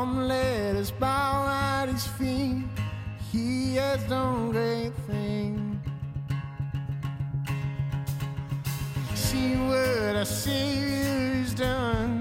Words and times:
Come, 0.00 0.28
let 0.28 0.76
us 0.76 0.90
bow 0.90 1.46
at 1.46 1.90
his 1.92 2.06
feet. 2.06 2.64
He 3.30 3.74
has 3.74 4.02
done 4.04 4.50
great 4.50 4.94
things. 5.06 5.76
See 9.14 9.56
what 9.56 10.16
our 10.16 10.24
Savior's 10.24 11.52
done. 11.52 12.18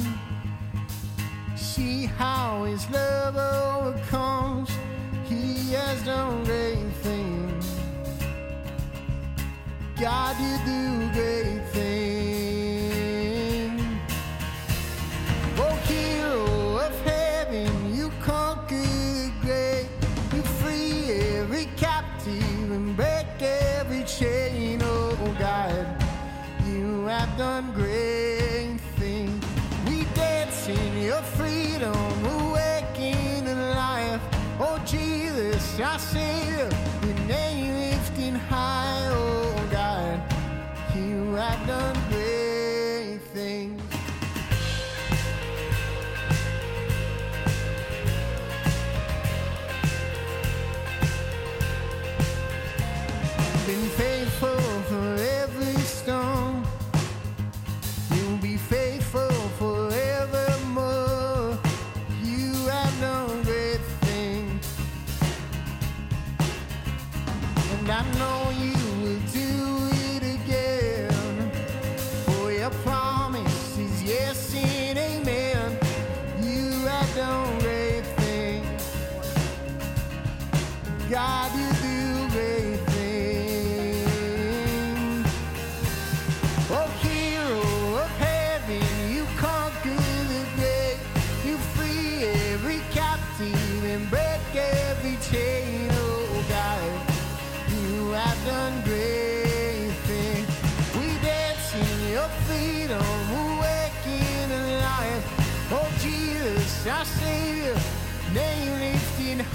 See 1.56 2.08
how 2.08 2.66
his 2.66 2.84
love 2.90 3.38
overcomes. 3.38 4.70
He 5.24 5.72
has 5.72 6.04
done 6.04 6.44
great 6.44 6.92
things. 7.02 7.66
God, 9.98 10.36
you 10.44 10.56
do 10.66 11.14
great 11.14 11.59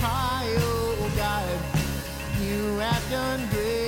high, 0.05 0.55
oh 0.59 1.11
God, 1.17 1.59
you 2.43 2.79
have 2.79 3.11
done 3.11 3.49
great. 3.51 3.84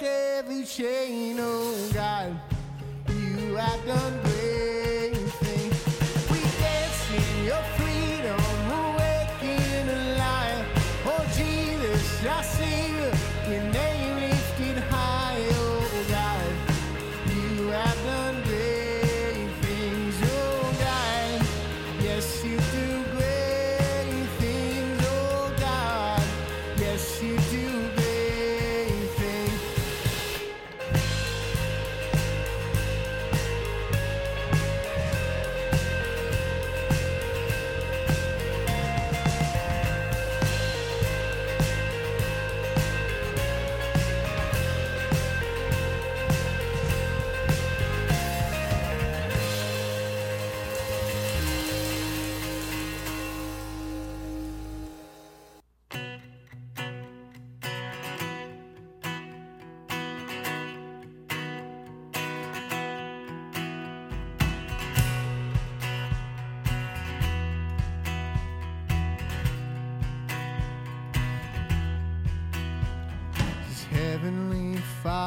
every 0.00 0.64
chain, 0.64 1.36
oh 1.38 1.90
God. 1.92 2.40
You 3.08 3.56
have 3.56 3.84
done 3.84 4.22
great. 4.22 4.41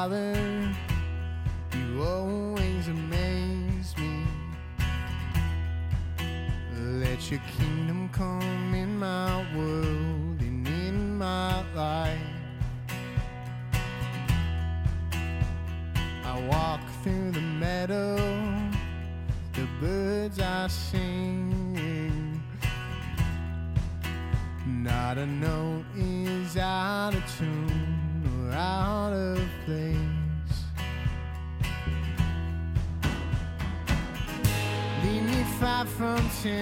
father. 0.07 0.44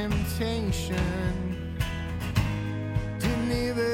temptation. 0.03 0.97
Didn't 3.19 3.51
even 3.51 3.92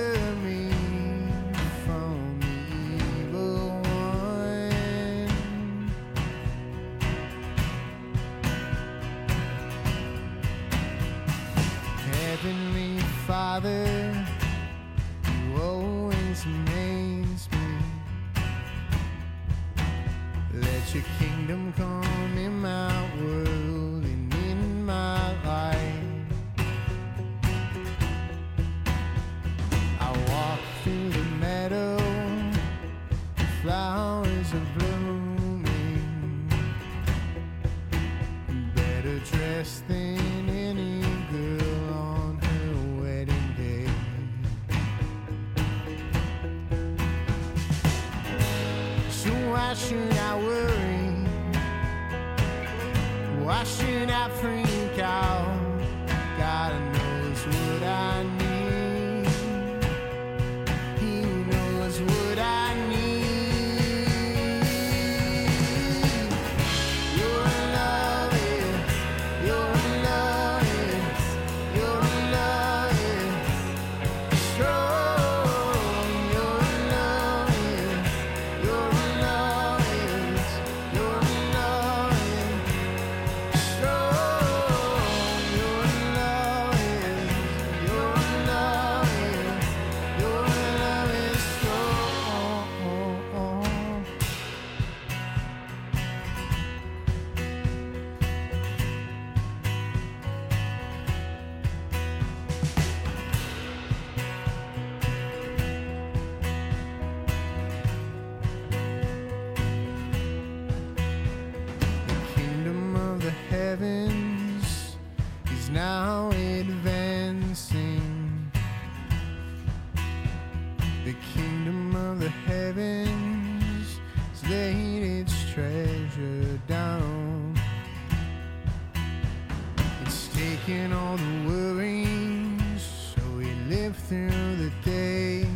Taken 130.69 130.93
all 130.93 131.17
the 131.17 131.47
worries, 131.47 132.83
so 133.15 133.21
we 133.39 133.51
live 133.67 133.95
through 134.07 134.55
the 134.57 134.71
day. 134.85 135.47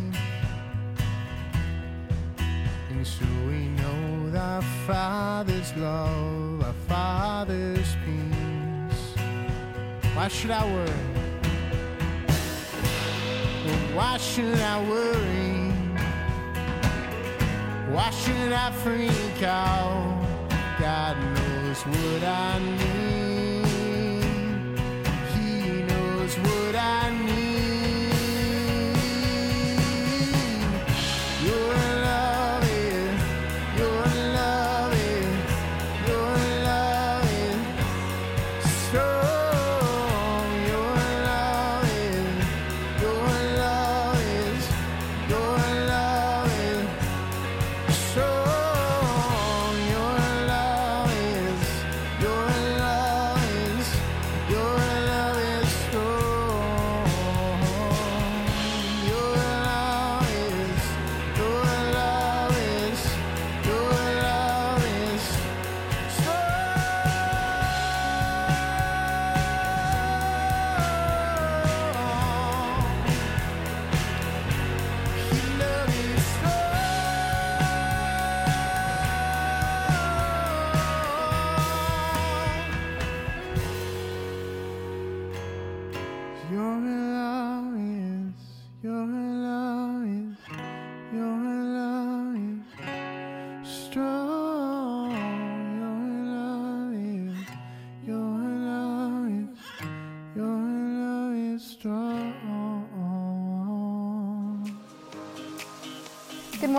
And 2.89 3.05
so 3.05 3.25
we 3.45 3.67
know 3.77 4.35
our 4.35 4.63
Father's 4.87 5.71
love, 5.75 6.63
our 6.63 6.73
Father's 6.87 7.95
peace. 8.03 9.13
Why 10.15 10.27
should 10.29 10.49
I 10.49 10.65
worry? 10.65 11.05
Why 13.93 14.17
should 14.17 14.59
I 14.59 14.89
worry? 14.89 15.71
Why 17.93 18.09
should 18.09 18.51
I 18.51 18.71
freak 18.83 19.43
out? 19.43 20.25
God 20.79 21.15
knows 21.35 21.81
what 21.85 22.23
I 22.23 22.59
need. 22.59 23.12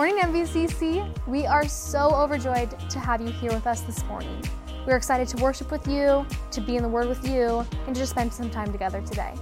Morning, 0.05 0.23
MVCC. 0.23 1.25
We 1.25 1.47
are 1.47 1.67
so 1.67 2.11
overjoyed 2.13 2.79
to 2.91 2.99
have 2.99 3.21
you 3.21 3.29
here 3.29 3.51
with 3.51 3.65
us 3.65 3.81
this 3.81 4.05
morning. 4.05 4.39
We're 4.85 4.97
excited 4.97 5.27
to 5.29 5.41
worship 5.41 5.71
with 5.71 5.87
you, 5.87 6.27
to 6.51 6.61
be 6.61 6.75
in 6.75 6.83
the 6.83 6.89
Word 6.89 7.07
with 7.07 7.27
you, 7.27 7.65
and 7.87 7.95
to 7.95 8.01
just 8.01 8.11
spend 8.11 8.31
some 8.31 8.51
time 8.51 8.71
together 8.71 9.01
today. 9.01 9.33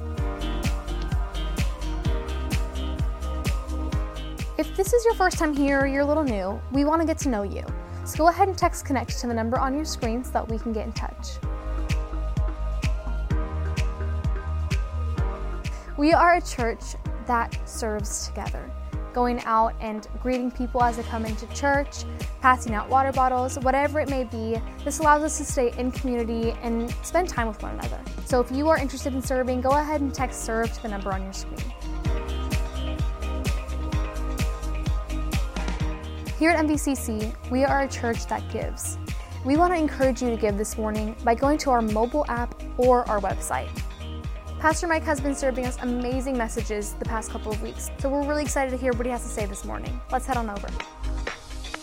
If 4.57 4.73
this 4.77 4.93
is 4.93 5.03
your 5.03 5.15
first 5.15 5.37
time 5.37 5.53
here 5.53 5.81
or 5.81 5.85
you're 5.85 6.03
a 6.03 6.05
little 6.05 6.23
new, 6.23 6.61
we 6.71 6.85
want 6.85 7.01
to 7.01 7.05
get 7.05 7.17
to 7.17 7.29
know 7.29 7.43
you. 7.43 7.65
So 8.05 8.19
go 8.19 8.29
ahead 8.29 8.47
and 8.47 8.57
text 8.57 8.85
Connect 8.85 9.19
to 9.19 9.27
the 9.27 9.33
number 9.33 9.59
on 9.59 9.75
your 9.75 9.83
screen 9.83 10.23
so 10.23 10.31
that 10.31 10.47
we 10.47 10.57
can 10.57 10.71
get 10.71 10.85
in 10.85 10.93
touch. 10.93 11.31
We 15.97 16.13
are 16.13 16.35
a 16.35 16.41
church 16.41 16.95
that 17.27 17.59
serves 17.67 18.27
together, 18.27 18.71
going 19.13 19.41
out 19.43 19.73
and 19.79 20.07
greeting 20.21 20.51
people 20.51 20.81
as 20.81 20.97
they 20.97 21.03
come 21.03 21.25
into 21.25 21.45
church, 21.47 22.03
passing 22.41 22.73
out 22.73 22.89
water 22.89 23.11
bottles, 23.11 23.59
whatever 23.59 23.99
it 23.99 24.09
may 24.09 24.23
be. 24.23 24.59
This 24.83 24.99
allows 24.99 25.23
us 25.23 25.37
to 25.37 25.45
stay 25.45 25.73
in 25.77 25.91
community 25.91 26.51
and 26.61 26.91
spend 27.03 27.29
time 27.29 27.47
with 27.47 27.61
one 27.61 27.73
another. 27.73 27.99
So 28.25 28.39
if 28.39 28.51
you 28.51 28.67
are 28.69 28.77
interested 28.77 29.13
in 29.13 29.21
serving, 29.21 29.61
go 29.61 29.71
ahead 29.71 30.01
and 30.01 30.13
text 30.13 30.43
serve 30.43 30.71
to 30.73 30.81
the 30.81 30.89
number 30.89 31.11
on 31.11 31.23
your 31.23 31.33
screen. 31.33 31.59
Here 36.39 36.51
at 36.51 36.65
MVCC, 36.65 37.51
we 37.51 37.63
are 37.63 37.81
a 37.81 37.87
church 37.87 38.25
that 38.27 38.51
gives. 38.51 38.97
We 39.45 39.57
want 39.57 39.73
to 39.73 39.77
encourage 39.77 40.21
you 40.21 40.29
to 40.29 40.37
give 40.37 40.57
this 40.57 40.77
morning 40.77 41.15
by 41.23 41.35
going 41.35 41.57
to 41.59 41.69
our 41.71 41.81
mobile 41.81 42.25
app 42.29 42.61
or 42.77 43.07
our 43.09 43.19
website. 43.19 43.69
Pastor 44.63 44.87
Mike 44.87 45.03
has 45.03 45.19
been 45.19 45.35
serving 45.35 45.65
us 45.65 45.77
amazing 45.81 46.37
messages 46.37 46.93
the 46.93 47.03
past 47.03 47.29
couple 47.29 47.51
of 47.51 47.61
weeks, 47.61 47.91
so 47.99 48.07
we're 48.07 48.25
really 48.25 48.43
excited 48.43 48.71
to 48.71 48.77
hear 48.77 48.93
what 48.93 49.05
he 49.05 49.11
has 49.11 49.21
to 49.21 49.27
say 49.27 49.45
this 49.45 49.65
morning. 49.65 49.99
Let's 50.09 50.25
head 50.25 50.37
on 50.37 50.49
over. 50.49 50.69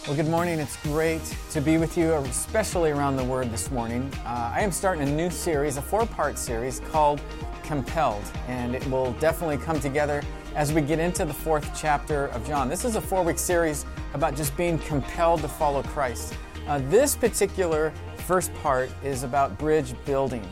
Well, 0.06 0.16
good 0.16 0.28
morning. 0.28 0.58
It's 0.58 0.82
great 0.84 1.20
to 1.50 1.60
be 1.60 1.76
with 1.76 1.98
you, 1.98 2.14
especially 2.14 2.90
around 2.90 3.16
the 3.16 3.24
Word 3.24 3.50
this 3.50 3.70
morning. 3.70 4.10
Uh, 4.24 4.52
I 4.54 4.62
am 4.62 4.72
starting 4.72 5.06
a 5.06 5.12
new 5.12 5.28
series, 5.28 5.76
a 5.76 5.82
four 5.82 6.06
part 6.06 6.38
series 6.38 6.80
called 6.90 7.20
Compelled, 7.64 8.24
and 8.48 8.74
it 8.74 8.86
will 8.86 9.12
definitely 9.20 9.58
come 9.58 9.78
together 9.78 10.22
as 10.54 10.72
we 10.72 10.80
get 10.80 10.98
into 10.98 11.26
the 11.26 11.34
fourth 11.34 11.78
chapter 11.78 12.28
of 12.28 12.46
John. 12.46 12.70
This 12.70 12.86
is 12.86 12.96
a 12.96 13.00
four 13.02 13.22
week 13.22 13.38
series 13.38 13.84
about 14.14 14.36
just 14.36 14.56
being 14.56 14.78
compelled 14.78 15.42
to 15.42 15.48
follow 15.48 15.82
Christ. 15.82 16.32
Uh, 16.66 16.78
this 16.88 17.14
particular 17.14 17.92
first 18.26 18.54
part 18.62 18.88
is 19.04 19.22
about 19.22 19.58
bridge 19.58 19.92
building. 20.06 20.42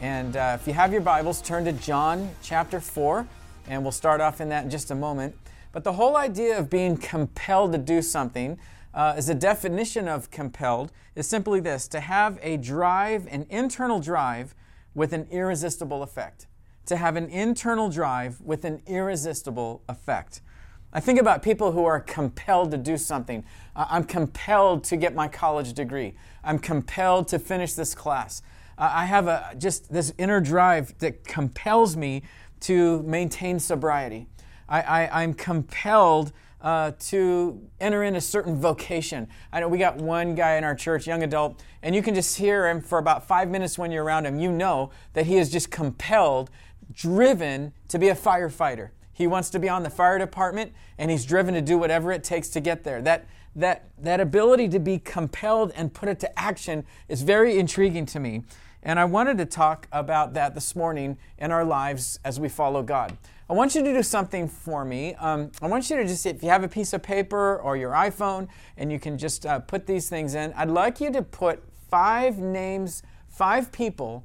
And 0.00 0.34
uh, 0.34 0.56
if 0.58 0.66
you 0.66 0.72
have 0.72 0.92
your 0.92 1.02
Bibles, 1.02 1.42
turn 1.42 1.66
to 1.66 1.72
John 1.72 2.30
chapter 2.42 2.80
4, 2.80 3.26
and 3.68 3.82
we'll 3.82 3.92
start 3.92 4.22
off 4.22 4.40
in 4.40 4.48
that 4.48 4.64
in 4.64 4.70
just 4.70 4.90
a 4.90 4.94
moment. 4.94 5.36
But 5.72 5.84
the 5.84 5.92
whole 5.92 6.16
idea 6.16 6.58
of 6.58 6.70
being 6.70 6.96
compelled 6.96 7.72
to 7.72 7.78
do 7.78 8.00
something 8.00 8.58
uh, 8.94 9.14
is 9.18 9.28
a 9.28 9.34
definition 9.34 10.08
of 10.08 10.30
compelled 10.30 10.90
is 11.14 11.28
simply 11.28 11.60
this 11.60 11.86
to 11.88 12.00
have 12.00 12.38
a 12.40 12.56
drive, 12.56 13.26
an 13.30 13.44
internal 13.50 14.00
drive 14.00 14.54
with 14.94 15.12
an 15.12 15.26
irresistible 15.30 16.02
effect. 16.02 16.46
To 16.86 16.96
have 16.96 17.16
an 17.16 17.28
internal 17.28 17.90
drive 17.90 18.40
with 18.40 18.64
an 18.64 18.80
irresistible 18.86 19.82
effect. 19.86 20.40
I 20.94 21.00
think 21.00 21.20
about 21.20 21.42
people 21.42 21.72
who 21.72 21.84
are 21.84 22.00
compelled 22.00 22.70
to 22.70 22.78
do 22.78 22.96
something. 22.96 23.44
I'm 23.76 24.04
compelled 24.04 24.82
to 24.84 24.96
get 24.96 25.14
my 25.14 25.28
college 25.28 25.74
degree. 25.74 26.14
I'm 26.42 26.58
compelled 26.58 27.28
to 27.28 27.38
finish 27.38 27.74
this 27.74 27.94
class. 27.94 28.40
I 28.80 29.04
have 29.04 29.26
a, 29.26 29.54
just 29.58 29.92
this 29.92 30.12
inner 30.16 30.40
drive 30.40 30.96
that 30.98 31.24
compels 31.24 31.96
me 31.96 32.22
to 32.60 33.02
maintain 33.02 33.58
sobriety. 33.58 34.26
I, 34.68 35.22
am 35.22 35.34
compelled 35.34 36.32
uh, 36.62 36.92
to 36.98 37.60
enter 37.80 38.04
in 38.04 38.16
a 38.16 38.20
certain 38.20 38.60
vocation. 38.60 39.28
I 39.52 39.60
know 39.60 39.68
we 39.68 39.78
got 39.78 39.96
one 39.96 40.34
guy 40.34 40.56
in 40.56 40.64
our 40.64 40.74
church, 40.74 41.06
young 41.06 41.22
adult, 41.22 41.62
and 41.82 41.94
you 41.94 42.02
can 42.02 42.14
just 42.14 42.38
hear 42.38 42.68
him 42.68 42.80
for 42.80 42.98
about 42.98 43.26
five 43.26 43.48
minutes 43.48 43.78
when 43.78 43.90
you're 43.90 44.04
around 44.04 44.26
him. 44.26 44.38
You 44.38 44.52
know 44.52 44.90
that 45.14 45.26
he 45.26 45.38
is 45.38 45.50
just 45.50 45.70
compelled, 45.70 46.50
driven 46.92 47.72
to 47.88 47.98
be 47.98 48.08
a 48.08 48.14
firefighter. 48.14 48.90
He 49.12 49.26
wants 49.26 49.50
to 49.50 49.58
be 49.58 49.68
on 49.68 49.82
the 49.82 49.90
fire 49.90 50.18
department, 50.18 50.72
and 50.98 51.10
he's 51.10 51.24
driven 51.24 51.54
to 51.54 51.60
do 51.60 51.76
whatever 51.76 52.12
it 52.12 52.22
takes 52.22 52.48
to 52.50 52.60
get 52.60 52.84
there. 52.84 53.02
That 53.02 53.26
that 53.56 53.90
that 53.98 54.20
ability 54.20 54.68
to 54.68 54.78
be 54.78 54.98
compelled 54.98 55.72
and 55.74 55.92
put 55.92 56.08
it 56.08 56.20
to 56.20 56.38
action 56.38 56.84
is 57.08 57.22
very 57.22 57.58
intriguing 57.58 58.06
to 58.06 58.20
me. 58.20 58.44
And 58.82 58.98
I 58.98 59.04
wanted 59.04 59.38
to 59.38 59.46
talk 59.46 59.88
about 59.92 60.34
that 60.34 60.54
this 60.54 60.74
morning 60.74 61.18
in 61.38 61.52
our 61.52 61.64
lives 61.64 62.18
as 62.24 62.40
we 62.40 62.48
follow 62.48 62.82
God. 62.82 63.16
I 63.48 63.52
want 63.52 63.74
you 63.74 63.82
to 63.82 63.92
do 63.92 64.02
something 64.02 64.48
for 64.48 64.84
me. 64.84 65.14
Um, 65.16 65.50
I 65.60 65.66
want 65.66 65.90
you 65.90 65.96
to 65.96 66.06
just, 66.06 66.24
if 66.24 66.42
you 66.42 66.48
have 66.48 66.62
a 66.62 66.68
piece 66.68 66.92
of 66.92 67.02
paper 67.02 67.56
or 67.56 67.76
your 67.76 67.90
iPhone 67.90 68.48
and 68.76 68.92
you 68.92 69.00
can 69.00 69.18
just 69.18 69.44
uh, 69.44 69.58
put 69.58 69.86
these 69.86 70.08
things 70.08 70.34
in, 70.34 70.52
I'd 70.54 70.70
like 70.70 71.00
you 71.00 71.10
to 71.12 71.20
put 71.20 71.62
five 71.90 72.38
names, 72.38 73.02
five 73.28 73.72
people 73.72 74.24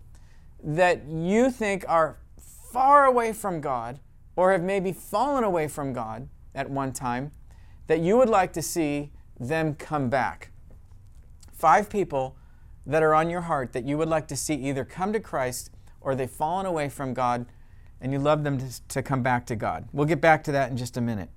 that 0.63 1.05
you 1.07 1.49
think 1.49 1.83
are 1.87 2.17
far 2.71 3.05
away 3.05 3.33
from 3.33 3.61
God 3.61 3.99
or 4.35 4.51
have 4.51 4.61
maybe 4.61 4.91
fallen 4.91 5.43
away 5.43 5.67
from 5.67 5.91
God 5.91 6.29
at 6.53 6.69
one 6.69 6.91
time 6.91 7.31
that 7.87 7.99
you 7.99 8.17
would 8.17 8.29
like 8.29 8.53
to 8.53 8.61
see 8.61 9.11
them 9.39 9.75
come 9.75 10.09
back. 10.09 10.51
Five 11.51 11.89
people 11.89 12.37
that 12.85 13.03
are 13.03 13.13
on 13.13 13.29
your 13.29 13.41
heart 13.41 13.73
that 13.73 13.85
you 13.85 13.97
would 13.97 14.09
like 14.09 14.27
to 14.27 14.35
see 14.35 14.53
either 14.53 14.85
come 14.85 15.13
to 15.13 15.19
Christ 15.19 15.71
or 16.01 16.15
they've 16.15 16.29
fallen 16.29 16.65
away 16.65 16.89
from 16.89 17.13
God 17.13 17.45
and 18.01 18.11
you 18.11 18.19
love 18.19 18.43
them 18.43 18.57
to, 18.59 18.87
to 18.89 19.01
come 19.01 19.23
back 19.23 19.45
to 19.47 19.55
God. 19.55 19.87
We'll 19.91 20.05
get 20.05 20.21
back 20.21 20.43
to 20.45 20.51
that 20.51 20.69
in 20.69 20.77
just 20.77 20.97
a 20.97 21.01
minute. 21.01 21.29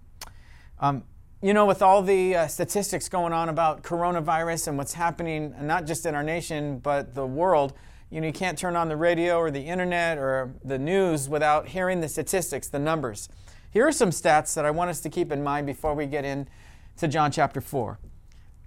Um, 0.80 1.04
you 1.40 1.54
know, 1.54 1.66
with 1.66 1.82
all 1.82 2.02
the 2.02 2.34
uh, 2.34 2.46
statistics 2.48 3.08
going 3.08 3.32
on 3.32 3.48
about 3.48 3.82
coronavirus 3.82 4.68
and 4.68 4.76
what's 4.76 4.94
happening, 4.94 5.54
not 5.60 5.86
just 5.86 6.04
in 6.04 6.14
our 6.14 6.22
nation, 6.22 6.78
but 6.80 7.14
the 7.14 7.24
world, 7.24 7.74
you 8.10 8.20
know, 8.20 8.26
you 8.26 8.32
can't 8.32 8.58
turn 8.58 8.74
on 8.74 8.88
the 8.88 8.96
radio 8.96 9.38
or 9.38 9.50
the 9.50 9.60
internet 9.60 10.18
or 10.18 10.52
the 10.64 10.78
news 10.78 11.28
without 11.28 11.68
hearing 11.68 12.00
the 12.00 12.08
statistics, 12.08 12.68
the 12.68 12.78
numbers. 12.78 13.28
Here 13.70 13.86
are 13.86 13.92
some 13.92 14.10
stats 14.10 14.54
that 14.54 14.64
I 14.64 14.70
want 14.70 14.90
us 14.90 15.00
to 15.00 15.10
keep 15.10 15.30
in 15.30 15.42
mind 15.42 15.66
before 15.66 15.94
we 15.94 16.06
get 16.06 16.24
into 16.24 17.06
John 17.06 17.30
chapter 17.30 17.60
4. 17.60 17.98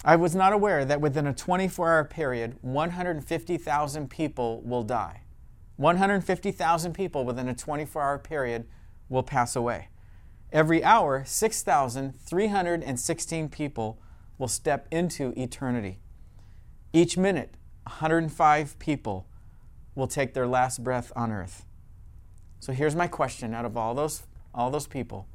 I 0.04 0.16
was 0.16 0.34
not 0.34 0.52
aware 0.54 0.84
that 0.86 1.02
within 1.02 1.28
a 1.28 1.34
24 1.34 1.92
hour 1.92 2.04
period, 2.04 2.58
150,000 2.62 4.10
people 4.10 4.62
will 4.62 4.82
die. 4.84 5.22
150,000 5.76 6.94
people 6.94 7.24
within 7.26 7.48
a 7.48 7.56
24 7.56 8.02
hour 8.02 8.18
period 8.18 8.68
will 9.10 9.22
pass 9.24 9.56
away. 9.56 9.90
Every 10.52 10.84
hour, 10.84 11.24
6,316 11.26 13.50
people 13.50 14.02
will 14.38 14.48
step 14.48 14.88
into 14.92 15.34
eternity. 15.38 16.00
Each 16.94 17.18
minute, 17.18 17.56
105 17.84 18.80
people 18.80 19.28
will 19.96 20.08
take 20.08 20.34
their 20.34 20.48
last 20.48 20.84
breath 20.84 21.12
on 21.16 21.32
earth. 21.32 21.66
So 22.60 22.74
here's 22.74 22.96
my 22.96 23.08
question 23.08 23.54
out 23.54 23.66
of 23.66 23.78
all 23.78 23.94
those, 23.94 24.24
all 24.54 24.72
those 24.72 24.88
people 24.88 25.28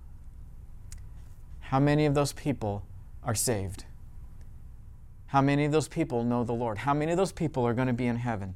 how 1.67 1.81
many 1.81 2.07
of 2.07 2.15
those 2.15 2.33
people 2.33 2.85
are 3.25 3.35
saved? 3.35 3.87
How 5.37 5.43
many 5.43 5.67
of 5.67 5.73
those 5.73 5.87
people 5.87 6.25
know 6.25 6.45
the 6.45 6.55
Lord? 6.55 6.79
How 6.79 6.95
many 6.95 7.13
of 7.13 7.19
those 7.19 7.31
people 7.31 7.67
are 7.67 7.75
going 7.75 7.89
to 7.89 7.93
be 7.93 8.07
in 8.07 8.17
heaven? 8.17 8.55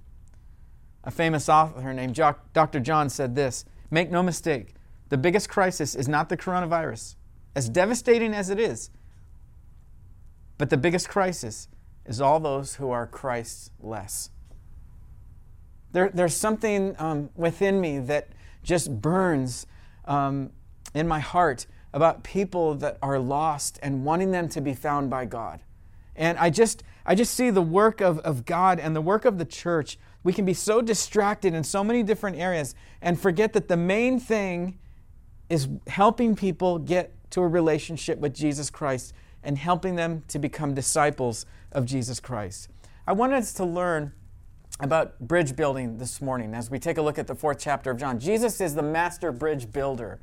A 1.04 1.10
famous 1.10 1.46
author 1.46 1.92
named 1.92 2.14
Dr. 2.54 2.80
John 2.80 3.10
said 3.10 3.34
this 3.34 3.66
Make 3.90 4.10
no 4.10 4.22
mistake, 4.22 4.72
the 5.10 5.18
biggest 5.18 5.50
crisis 5.50 5.94
is 5.94 6.08
not 6.08 6.30
the 6.30 6.38
coronavirus, 6.38 7.16
as 7.54 7.68
devastating 7.68 8.32
as 8.32 8.48
it 8.48 8.58
is. 8.58 8.88
But 10.56 10.70
the 10.70 10.78
biggest 10.78 11.06
crisis 11.06 11.68
is 12.06 12.18
all 12.18 12.40
those 12.40 12.76
who 12.76 12.90
are 12.90 13.06
Christ 13.06 13.72
less. 13.78 14.30
There, 15.92 16.08
there's 16.08 16.34
something 16.34 16.96
um, 16.98 17.28
within 17.36 17.78
me 17.78 17.98
that 17.98 18.28
just 18.62 19.02
burns 19.02 19.66
um, 20.06 20.50
in 20.94 21.06
my 21.06 21.20
heart 21.20 21.66
about 21.92 22.24
people 22.24 22.74
that 22.76 22.96
are 23.02 23.18
lost 23.18 23.78
and 23.82 24.02
wanting 24.02 24.30
them 24.30 24.48
to 24.48 24.62
be 24.62 24.72
found 24.72 25.10
by 25.10 25.26
God. 25.26 25.60
And 26.20 26.36
I 26.36 26.50
just, 26.50 26.84
I 27.06 27.14
just 27.14 27.34
see 27.34 27.48
the 27.48 27.62
work 27.62 28.02
of, 28.02 28.18
of 28.18 28.44
God 28.44 28.78
and 28.78 28.94
the 28.94 29.00
work 29.00 29.24
of 29.24 29.38
the 29.38 29.44
church. 29.46 29.98
We 30.22 30.34
can 30.34 30.44
be 30.44 30.52
so 30.52 30.82
distracted 30.82 31.54
in 31.54 31.64
so 31.64 31.82
many 31.82 32.02
different 32.02 32.36
areas 32.36 32.74
and 33.00 33.18
forget 33.18 33.54
that 33.54 33.68
the 33.68 33.76
main 33.78 34.20
thing 34.20 34.78
is 35.48 35.66
helping 35.86 36.36
people 36.36 36.78
get 36.78 37.14
to 37.30 37.40
a 37.40 37.48
relationship 37.48 38.18
with 38.18 38.34
Jesus 38.34 38.68
Christ 38.68 39.14
and 39.42 39.56
helping 39.56 39.96
them 39.96 40.22
to 40.28 40.38
become 40.38 40.74
disciples 40.74 41.46
of 41.72 41.86
Jesus 41.86 42.20
Christ. 42.20 42.68
I 43.06 43.14
wanted 43.14 43.36
us 43.36 43.54
to 43.54 43.64
learn 43.64 44.12
about 44.78 45.18
bridge 45.20 45.56
building 45.56 45.96
this 45.96 46.20
morning 46.20 46.54
as 46.54 46.70
we 46.70 46.78
take 46.78 46.98
a 46.98 47.02
look 47.02 47.18
at 47.18 47.26
the 47.26 47.34
fourth 47.34 47.58
chapter 47.58 47.90
of 47.90 47.96
John. 47.96 48.20
Jesus 48.20 48.60
is 48.60 48.74
the 48.74 48.82
master 48.82 49.32
bridge 49.32 49.72
builder. 49.72 50.20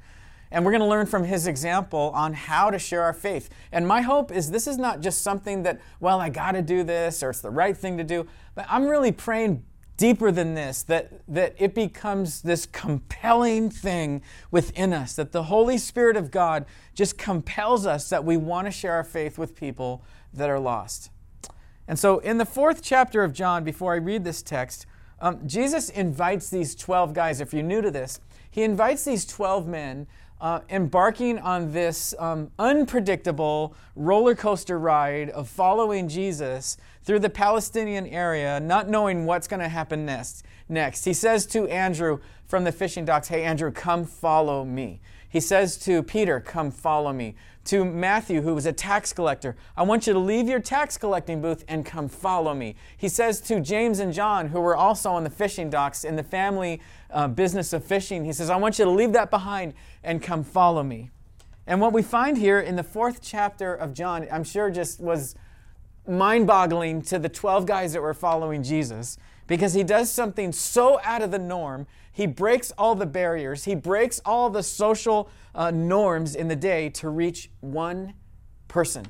And 0.51 0.63
we're 0.63 0.71
going 0.71 0.81
to 0.81 0.87
learn 0.87 1.05
from 1.05 1.23
his 1.23 1.47
example 1.47 2.11
on 2.15 2.33
how 2.33 2.69
to 2.69 2.79
share 2.79 3.03
our 3.03 3.13
faith. 3.13 3.49
And 3.71 3.87
my 3.87 4.01
hope 4.01 4.31
is 4.31 4.51
this 4.51 4.67
is 4.67 4.77
not 4.77 5.01
just 5.01 5.21
something 5.21 5.63
that, 5.63 5.81
well, 5.99 6.19
I 6.19 6.29
got 6.29 6.53
to 6.53 6.61
do 6.61 6.83
this 6.83 7.21
or 7.21 7.31
it's 7.31 7.41
the 7.41 7.49
right 7.49 7.75
thing 7.75 7.97
to 7.97 8.03
do, 8.03 8.27
but 8.55 8.65
I'm 8.69 8.87
really 8.87 9.11
praying 9.11 9.63
deeper 9.97 10.31
than 10.31 10.53
this 10.53 10.83
that, 10.83 11.11
that 11.27 11.55
it 11.57 11.73
becomes 11.73 12.43
this 12.43 12.65
compelling 12.67 13.69
thing 13.69 14.21
within 14.51 14.93
us, 14.93 15.15
that 15.15 15.31
the 15.31 15.43
Holy 15.43 15.77
Spirit 15.77 16.15
of 16.15 16.31
God 16.31 16.65
just 16.93 17.17
compels 17.17 17.85
us 17.85 18.09
that 18.09 18.23
we 18.23 18.37
want 18.37 18.67
to 18.67 18.71
share 18.71 18.93
our 18.93 19.03
faith 19.03 19.37
with 19.37 19.55
people 19.55 20.03
that 20.33 20.49
are 20.49 20.59
lost. 20.59 21.09
And 21.87 21.97
so, 21.97 22.19
in 22.19 22.37
the 22.37 22.45
fourth 22.45 22.81
chapter 22.83 23.23
of 23.23 23.33
John, 23.33 23.63
before 23.63 23.93
I 23.93 23.97
read 23.97 24.23
this 24.23 24.41
text, 24.41 24.85
um, 25.19 25.47
Jesus 25.47 25.89
invites 25.89 26.49
these 26.49 26.75
12 26.75 27.13
guys, 27.13 27.41
if 27.41 27.53
you're 27.53 27.63
new 27.63 27.81
to 27.81 27.89
this, 27.89 28.19
he 28.51 28.63
invites 28.63 29.05
these 29.05 29.25
12 29.25 29.67
men 29.67 30.07
uh, 30.39 30.59
embarking 30.69 31.39
on 31.39 31.71
this 31.71 32.13
um, 32.19 32.51
unpredictable 32.59 33.73
roller 33.95 34.35
coaster 34.35 34.77
ride 34.77 35.29
of 35.31 35.49
following 35.49 36.07
Jesus 36.07 36.77
through 37.03 37.19
the 37.19 37.29
Palestinian 37.29 38.05
area, 38.07 38.59
not 38.59 38.89
knowing 38.89 39.25
what's 39.25 39.47
going 39.47 39.59
to 39.61 39.69
happen 39.69 40.05
next. 40.05 40.43
Next, 40.69 41.05
he 41.05 41.13
says 41.13 41.45
to 41.47 41.67
Andrew 41.67 42.19
from 42.45 42.63
the 42.63 42.71
fishing 42.71 43.05
docks, 43.05 43.29
"Hey, 43.29 43.43
Andrew, 43.43 43.71
come 43.71 44.05
follow 44.05 44.63
me." 44.63 44.99
He 45.29 45.39
says 45.39 45.77
to 45.79 46.03
Peter, 46.03 46.39
"Come 46.39 46.71
follow 46.71 47.13
me." 47.13 47.35
To 47.67 47.83
Matthew, 47.83 48.41
who 48.41 48.55
was 48.55 48.65
a 48.65 48.71
tax 48.71 49.11
collector, 49.11 49.55
"I 49.75 49.83
want 49.83 50.07
you 50.07 50.13
to 50.13 50.19
leave 50.19 50.47
your 50.47 50.59
tax 50.59 50.97
collecting 50.97 51.41
booth 51.41 51.65
and 51.67 51.85
come 51.85 52.07
follow 52.07 52.53
me." 52.53 52.75
He 52.95 53.09
says 53.09 53.41
to 53.41 53.59
James 53.59 53.99
and 53.99 54.13
John, 54.13 54.47
who 54.47 54.61
were 54.61 54.75
also 54.75 55.11
on 55.11 55.25
the 55.25 55.29
fishing 55.29 55.69
docks 55.69 56.05
in 56.05 56.15
the 56.15 56.23
family 56.23 56.81
uh, 57.09 57.27
business 57.27 57.73
of 57.73 57.83
fishing, 57.83 58.23
he 58.23 58.31
says, 58.31 58.49
"I 58.49 58.55
want 58.55 58.79
you 58.79 58.85
to 58.85 58.91
leave 58.91 59.11
that 59.13 59.29
behind 59.29 59.73
and 60.01 60.23
come 60.23 60.45
follow 60.45 60.81
me." 60.81 61.11
And 61.65 61.81
what 61.81 61.91
we 61.91 62.01
find 62.01 62.37
here 62.37 62.61
in 62.61 62.77
the 62.77 62.83
fourth 62.83 63.19
chapter 63.21 63.75
of 63.75 63.93
John, 63.93 64.25
I'm 64.31 64.45
sure 64.45 64.69
just 64.69 65.01
was 65.01 65.35
mind 66.07 66.47
boggling 66.47 67.01
to 67.01 67.19
the 67.19 67.27
12 67.27 67.65
guys 67.65 67.91
that 67.91 68.01
were 68.01 68.13
following 68.13 68.63
Jesus 68.63 69.17
because 69.47 69.73
he 69.73 69.83
does 69.83 70.11
something 70.11 70.51
so 70.51 70.99
out 71.03 71.21
of 71.21 71.31
the 71.31 71.39
norm. 71.39 71.87
He 72.11 72.27
breaks 72.27 72.71
all 72.77 72.95
the 72.95 73.05
barriers, 73.05 73.63
he 73.65 73.75
breaks 73.75 74.19
all 74.25 74.49
the 74.49 74.63
social 74.63 75.29
uh, 75.55 75.71
norms 75.71 76.35
in 76.35 76.47
the 76.47 76.55
day 76.55 76.89
to 76.89 77.09
reach 77.09 77.49
one 77.61 78.13
person. 78.67 79.05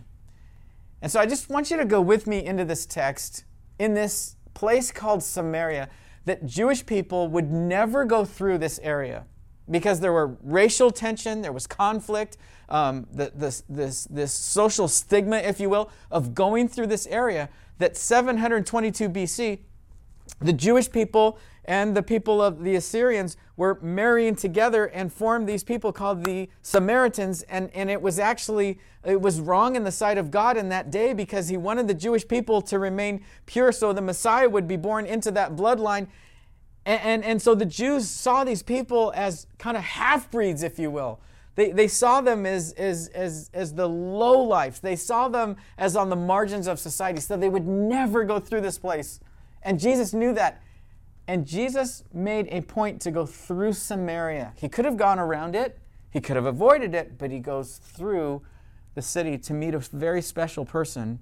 And 1.01 1.12
so 1.12 1.20
I 1.20 1.25
just 1.25 1.50
want 1.50 1.70
you 1.70 1.77
to 1.77 1.86
go 1.86 2.01
with 2.01 2.27
me 2.27 2.44
into 2.46 2.65
this 2.65 2.86
text 2.86 3.44
in 3.79 3.94
this 3.94 4.36
place 4.53 4.91
called 4.91 5.24
Samaria 5.24 5.89
that 6.25 6.46
Jewish 6.46 6.86
people 6.86 7.27
would 7.29 7.51
never 7.51 8.03
go 8.03 8.25
through 8.25 8.58
this 8.58 8.79
area. 8.79 9.25
because 9.70 10.00
there 10.00 10.13
were 10.13 10.38
racial 10.44 10.91
tension, 10.91 11.41
there 11.41 11.51
was 11.51 11.67
conflict, 11.67 12.38
um, 12.70 13.06
the, 13.12 13.32
this, 13.36 13.63
this, 13.70 14.06
this 14.06 14.32
social 14.32 14.88
stigma, 14.88 15.38
if 15.38 15.60
you 15.60 15.70
will, 15.70 15.89
of 16.10 16.34
going 16.34 16.67
through 16.67 16.88
this 16.88 17.06
area, 17.08 17.50
that 17.77 17.98
722 17.98 19.10
BC, 19.10 19.60
the 20.39 20.53
Jewish 20.53 20.91
people 20.91 21.39
and 21.65 21.96
the 21.96 22.03
people 22.03 22.41
of 22.41 22.63
the 22.63 22.75
Assyrians 22.75 23.36
were 23.57 23.77
marrying 23.81 24.36
together 24.36 24.86
and 24.86 25.12
formed 25.12 25.48
these 25.48 25.63
people 25.63 25.91
called 25.91 26.24
the 26.24 26.50
Samaritans. 26.62 27.41
And, 27.43 27.69
and 27.74 27.89
it 27.89 28.01
was 28.01 28.19
actually, 28.19 28.79
it 29.03 29.19
was 29.19 29.41
wrong 29.41 29.75
in 29.75 29.84
the 29.84 29.91
sight 29.91 30.17
of 30.17 30.31
God 30.31 30.55
in 30.55 30.69
that 30.69 30.89
day 30.89 31.13
because 31.13 31.50
he 31.50 31.57
wanted 31.57 31.88
the 31.88 31.93
Jewish 31.93 32.25
people 32.25 32.62
to 32.63 32.79
remain 32.79 33.24
pure 33.46 33.74
so 33.74 33.91
the 33.91 34.01
Messiah 34.01 34.48
would 34.48 34.67
be 34.67 34.77
born 34.77 35.05
into 35.05 35.29
that 35.31 35.57
bloodline. 35.57 36.07
And, 36.86 37.01
and, 37.01 37.25
and 37.25 37.41
so 37.41 37.53
the 37.53 37.65
Jews 37.65 38.10
saw 38.10 38.46
these 38.46 38.63
people 38.63 39.12
as 39.13 39.46
kind 39.57 39.75
of 39.75 39.84
half 39.84 40.31
breeds, 40.31 40.63
if 40.63 40.79
you 40.79 40.89
will. 40.89 41.19
They, 41.55 41.72
they 41.72 41.88
saw 41.89 42.22
them 42.22 42.46
as, 42.46 42.72
as, 42.74 43.10
as, 43.10 43.50
as 43.53 43.74
the 43.74 43.89
low 43.89 44.41
life. 44.41 44.79
They 44.79 44.96
saw 44.96 45.27
them 45.27 45.57
as 45.77 45.98
on 45.98 46.10
the 46.10 46.15
margins 46.15 46.67
of 46.67 46.79
society. 46.79 47.19
So 47.19 47.36
they 47.36 47.50
would 47.50 47.67
never 47.67 48.24
go 48.24 48.39
through 48.39 48.62
this 48.62 48.77
place. 48.77 49.19
And 49.67 49.77
Jesus 49.77 50.13
knew 50.13 50.33
that. 50.33 50.63
And 51.27 51.45
Jesus 51.45 52.05
made 52.13 52.47
a 52.51 52.62
point 52.62 53.01
to 53.01 53.12
go 53.12 53.25
through 53.25 53.74
Samaria. 53.74 54.53
He 54.55 54.69
could 54.69 54.86
have 54.86 54.95
gone 54.95 55.19
around 55.19 55.57
it, 55.57 55.77
he 56.09 56.21
could 56.21 56.38
have 56.38 56.45
avoided 56.45 56.95
it, 56.95 57.17
but 57.17 57.31
he 57.31 57.39
goes 57.39 57.81
through 57.83 58.41
the 58.95 59.01
city 59.01 59.38
to 59.38 59.53
meet 59.53 59.74
a 59.74 59.79
very 59.79 60.21
special 60.21 60.63
person 60.63 61.19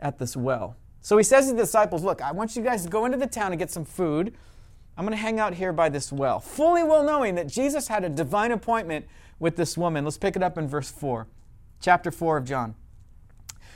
at 0.00 0.18
this 0.18 0.36
well. 0.36 0.76
So 1.02 1.16
he 1.16 1.22
says 1.22 1.46
to 1.46 1.52
the 1.52 1.62
disciples, 1.62 2.02
Look, 2.02 2.20
I 2.20 2.32
want 2.32 2.56
you 2.56 2.62
guys 2.62 2.82
to 2.82 2.90
go 2.90 3.04
into 3.04 3.16
the 3.16 3.28
town 3.28 3.52
and 3.52 3.60
get 3.60 3.70
some 3.70 3.84
food. 3.84 4.34
I'm 4.96 5.04
going 5.06 5.16
to 5.16 5.22
hang 5.22 5.38
out 5.38 5.54
here 5.54 5.72
by 5.72 5.88
this 5.88 6.10
well, 6.10 6.40
fully 6.40 6.82
well 6.82 7.04
knowing 7.04 7.36
that 7.36 7.46
Jesus 7.46 7.86
had 7.86 8.02
a 8.02 8.08
divine 8.08 8.50
appointment 8.50 9.06
with 9.38 9.54
this 9.54 9.78
woman. 9.78 10.04
Let's 10.04 10.18
pick 10.18 10.34
it 10.34 10.42
up 10.42 10.58
in 10.58 10.66
verse 10.66 10.90
4, 10.90 11.28
chapter 11.80 12.10
4 12.10 12.38
of 12.38 12.44
John. 12.44 12.74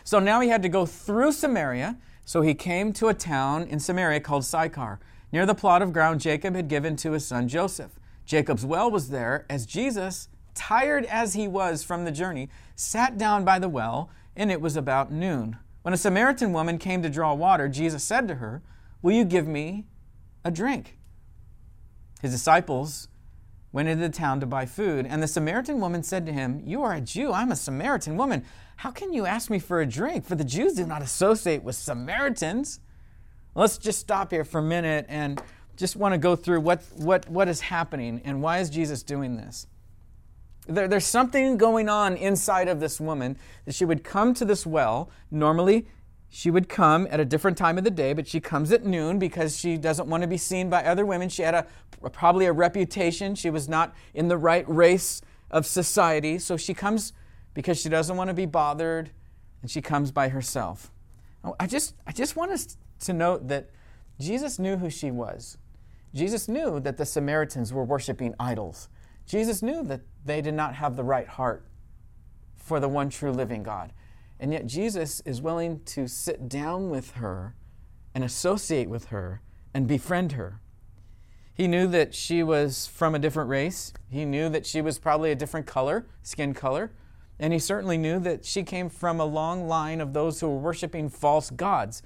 So 0.02 0.18
now 0.18 0.40
he 0.40 0.48
had 0.48 0.62
to 0.62 0.68
go 0.68 0.86
through 0.86 1.32
Samaria. 1.32 1.98
So 2.28 2.42
he 2.42 2.52
came 2.52 2.92
to 2.92 3.08
a 3.08 3.14
town 3.14 3.62
in 3.62 3.80
Samaria 3.80 4.20
called 4.20 4.44
Sychar, 4.44 5.00
near 5.32 5.46
the 5.46 5.54
plot 5.54 5.80
of 5.80 5.94
ground 5.94 6.20
Jacob 6.20 6.54
had 6.54 6.68
given 6.68 6.94
to 6.96 7.12
his 7.12 7.26
son 7.26 7.48
Joseph. 7.48 7.98
Jacob's 8.26 8.66
well 8.66 8.90
was 8.90 9.08
there, 9.08 9.46
as 9.48 9.64
Jesus, 9.64 10.28
tired 10.54 11.06
as 11.06 11.32
he 11.32 11.48
was 11.48 11.82
from 11.82 12.04
the 12.04 12.12
journey, 12.12 12.50
sat 12.76 13.16
down 13.16 13.46
by 13.46 13.58
the 13.58 13.70
well, 13.70 14.10
and 14.36 14.52
it 14.52 14.60
was 14.60 14.76
about 14.76 15.10
noon. 15.10 15.56
When 15.80 15.94
a 15.94 15.96
Samaritan 15.96 16.52
woman 16.52 16.76
came 16.76 17.02
to 17.02 17.08
draw 17.08 17.32
water, 17.32 17.66
Jesus 17.66 18.04
said 18.04 18.28
to 18.28 18.34
her, 18.34 18.60
Will 19.00 19.12
you 19.12 19.24
give 19.24 19.48
me 19.48 19.86
a 20.44 20.50
drink? 20.50 20.98
His 22.20 22.32
disciples 22.32 23.08
went 23.72 23.88
into 23.88 24.06
the 24.06 24.12
town 24.12 24.40
to 24.40 24.46
buy 24.46 24.66
food, 24.66 25.06
and 25.06 25.22
the 25.22 25.28
Samaritan 25.28 25.80
woman 25.80 26.02
said 26.02 26.26
to 26.26 26.32
him, 26.34 26.60
You 26.62 26.82
are 26.82 26.92
a 26.92 27.00
Jew, 27.00 27.32
I'm 27.32 27.50
a 27.50 27.56
Samaritan 27.56 28.18
woman. 28.18 28.44
How 28.78 28.92
can 28.92 29.12
you 29.12 29.26
ask 29.26 29.50
me 29.50 29.58
for 29.58 29.80
a 29.80 29.86
drink? 29.86 30.24
For 30.24 30.36
the 30.36 30.44
Jews 30.44 30.74
do 30.74 30.86
not 30.86 31.02
associate 31.02 31.64
with 31.64 31.74
Samaritans. 31.74 32.78
Let's 33.56 33.76
just 33.76 33.98
stop 33.98 34.30
here 34.30 34.44
for 34.44 34.60
a 34.60 34.62
minute 34.62 35.04
and 35.08 35.42
just 35.76 35.96
want 35.96 36.14
to 36.14 36.18
go 36.18 36.36
through 36.36 36.60
what, 36.60 36.84
what, 36.94 37.28
what 37.28 37.48
is 37.48 37.60
happening 37.60 38.22
and 38.24 38.40
why 38.40 38.58
is 38.58 38.70
Jesus 38.70 39.02
doing 39.02 39.36
this. 39.36 39.66
There, 40.68 40.86
there's 40.86 41.06
something 41.06 41.56
going 41.56 41.88
on 41.88 42.16
inside 42.16 42.68
of 42.68 42.78
this 42.78 43.00
woman 43.00 43.36
that 43.64 43.74
she 43.74 43.84
would 43.84 44.04
come 44.04 44.32
to 44.34 44.44
this 44.44 44.64
well. 44.64 45.10
Normally, 45.28 45.88
she 46.28 46.48
would 46.48 46.68
come 46.68 47.08
at 47.10 47.18
a 47.18 47.24
different 47.24 47.58
time 47.58 47.78
of 47.78 47.84
the 47.84 47.90
day, 47.90 48.12
but 48.12 48.28
she 48.28 48.38
comes 48.38 48.70
at 48.70 48.84
noon 48.84 49.18
because 49.18 49.58
she 49.58 49.76
doesn't 49.76 50.08
want 50.08 50.22
to 50.22 50.28
be 50.28 50.38
seen 50.38 50.70
by 50.70 50.84
other 50.84 51.04
women. 51.04 51.28
She 51.28 51.42
had 51.42 51.54
a, 51.54 51.66
probably 52.12 52.46
a 52.46 52.52
reputation. 52.52 53.34
She 53.34 53.50
was 53.50 53.68
not 53.68 53.92
in 54.14 54.28
the 54.28 54.38
right 54.38 54.64
race 54.68 55.20
of 55.50 55.66
society. 55.66 56.38
So 56.38 56.56
she 56.56 56.74
comes 56.74 57.12
because 57.58 57.80
she 57.80 57.88
doesn't 57.88 58.16
want 58.16 58.28
to 58.28 58.34
be 58.34 58.46
bothered, 58.46 59.10
and 59.62 59.68
she 59.68 59.82
comes 59.82 60.12
by 60.12 60.28
herself. 60.28 60.92
Oh, 61.42 61.56
I 61.58 61.66
just, 61.66 61.96
I 62.06 62.12
just 62.12 62.36
want 62.36 62.52
us 62.52 62.76
to 63.00 63.12
note 63.12 63.48
that 63.48 63.70
Jesus 64.20 64.60
knew 64.60 64.76
who 64.76 64.88
she 64.88 65.10
was. 65.10 65.58
Jesus 66.14 66.46
knew 66.46 66.78
that 66.78 66.98
the 66.98 67.04
Samaritans 67.04 67.72
were 67.72 67.82
worshiping 67.82 68.32
idols. 68.38 68.88
Jesus 69.26 69.60
knew 69.60 69.82
that 69.82 70.02
they 70.24 70.40
did 70.40 70.54
not 70.54 70.76
have 70.76 70.94
the 70.94 71.02
right 71.02 71.26
heart 71.26 71.66
for 72.54 72.78
the 72.78 72.88
one 72.88 73.10
true 73.10 73.32
living 73.32 73.64
God. 73.64 73.92
And 74.38 74.52
yet 74.52 74.66
Jesus 74.66 75.20
is 75.24 75.42
willing 75.42 75.80
to 75.86 76.06
sit 76.06 76.48
down 76.48 76.90
with 76.90 77.14
her 77.14 77.56
and 78.14 78.22
associate 78.22 78.88
with 78.88 79.06
her 79.06 79.42
and 79.74 79.88
befriend 79.88 80.30
her. 80.30 80.60
He 81.52 81.66
knew 81.66 81.88
that 81.88 82.14
she 82.14 82.44
was 82.44 82.86
from 82.86 83.16
a 83.16 83.18
different 83.18 83.50
race. 83.50 83.92
He 84.08 84.24
knew 84.24 84.48
that 84.48 84.64
she 84.64 84.80
was 84.80 85.00
probably 85.00 85.32
a 85.32 85.34
different 85.34 85.66
color, 85.66 86.06
skin 86.22 86.54
color. 86.54 86.92
And 87.40 87.52
he 87.52 87.58
certainly 87.58 87.98
knew 87.98 88.18
that 88.20 88.44
she 88.44 88.62
came 88.62 88.88
from 88.88 89.20
a 89.20 89.24
long 89.24 89.68
line 89.68 90.00
of 90.00 90.12
those 90.12 90.40
who 90.40 90.48
were 90.48 90.58
worshiping 90.58 91.08
false 91.08 91.50
gods. 91.50 92.02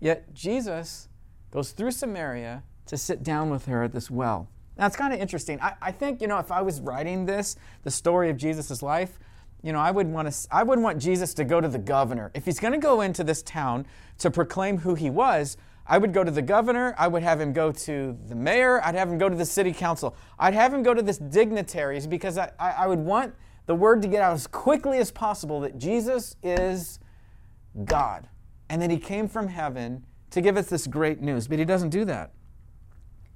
Yet 0.00 0.32
Jesus 0.34 1.08
goes 1.50 1.72
through 1.72 1.90
Samaria 1.90 2.62
to 2.86 2.96
sit 2.96 3.22
down 3.22 3.50
with 3.50 3.66
her 3.66 3.82
at 3.82 3.92
this 3.92 4.10
well. 4.10 4.48
Now, 4.78 4.86
it's 4.86 4.96
kind 4.96 5.12
of 5.12 5.20
interesting. 5.20 5.60
I, 5.60 5.74
I 5.82 5.92
think, 5.92 6.22
you 6.22 6.26
know, 6.26 6.38
if 6.38 6.50
I 6.50 6.62
was 6.62 6.80
writing 6.80 7.26
this, 7.26 7.56
the 7.82 7.90
story 7.90 8.30
of 8.30 8.36
Jesus' 8.36 8.82
life, 8.82 9.18
you 9.62 9.72
know, 9.72 9.78
I 9.78 9.90
would 9.90 10.08
want 10.08 10.32
to, 10.32 10.48
I 10.50 10.62
wouldn't 10.62 10.82
want 10.82 11.00
Jesus 11.00 11.34
to 11.34 11.44
go 11.44 11.60
to 11.60 11.68
the 11.68 11.78
governor. 11.78 12.30
If 12.34 12.46
he's 12.46 12.58
going 12.58 12.72
to 12.72 12.78
go 12.78 13.02
into 13.02 13.22
this 13.22 13.42
town 13.42 13.86
to 14.18 14.30
proclaim 14.30 14.78
who 14.78 14.94
he 14.94 15.10
was, 15.10 15.56
I 15.86 15.98
would 15.98 16.12
go 16.12 16.24
to 16.24 16.30
the 16.30 16.42
governor. 16.42 16.94
I 16.98 17.06
would 17.08 17.22
have 17.22 17.40
him 17.40 17.52
go 17.52 17.70
to 17.70 18.16
the 18.28 18.34
mayor. 18.34 18.82
I'd 18.84 18.94
have 18.94 19.08
him 19.08 19.18
go 19.18 19.28
to 19.28 19.36
the 19.36 19.44
city 19.44 19.72
council. 19.72 20.16
I'd 20.38 20.54
have 20.54 20.72
him 20.72 20.82
go 20.82 20.94
to 20.94 21.02
the 21.02 21.12
dignitaries 21.12 22.06
because 22.06 22.38
I, 22.38 22.50
I, 22.58 22.70
I 22.70 22.86
would 22.86 23.00
want 23.00 23.34
the 23.66 23.74
word 23.74 24.02
to 24.02 24.08
get 24.08 24.22
out 24.22 24.32
as 24.32 24.46
quickly 24.46 24.98
as 24.98 25.10
possible 25.10 25.60
that 25.60 25.78
Jesus 25.78 26.36
is 26.42 26.98
God 27.84 28.28
and 28.68 28.82
that 28.82 28.90
he 28.90 28.98
came 28.98 29.28
from 29.28 29.48
heaven 29.48 30.04
to 30.30 30.40
give 30.40 30.56
us 30.56 30.68
this 30.68 30.86
great 30.86 31.20
news. 31.20 31.46
But 31.46 31.58
he 31.58 31.64
doesn't 31.64 31.90
do 31.90 32.04
that. 32.06 32.32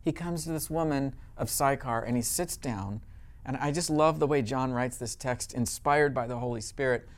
He 0.03 0.13
comes 0.13 0.45
to 0.45 0.51
this 0.51 0.71
woman 0.71 1.15
of 1.37 1.51
Sychar 1.51 2.01
and 2.01 2.17
he 2.17 2.23
sits 2.23 2.57
down 2.57 3.01
and 3.47 3.57
I 3.59 3.71
just 3.71 3.89
love 3.89 4.19
the 4.19 4.27
way 4.27 4.43
John 4.43 4.73
writes 4.73 4.99
this 4.99 5.15
text, 5.15 5.55
inspired 5.55 6.13
by 6.13 6.27
the 6.27 6.37
Holy 6.37 6.61
Spirit. 6.61 7.09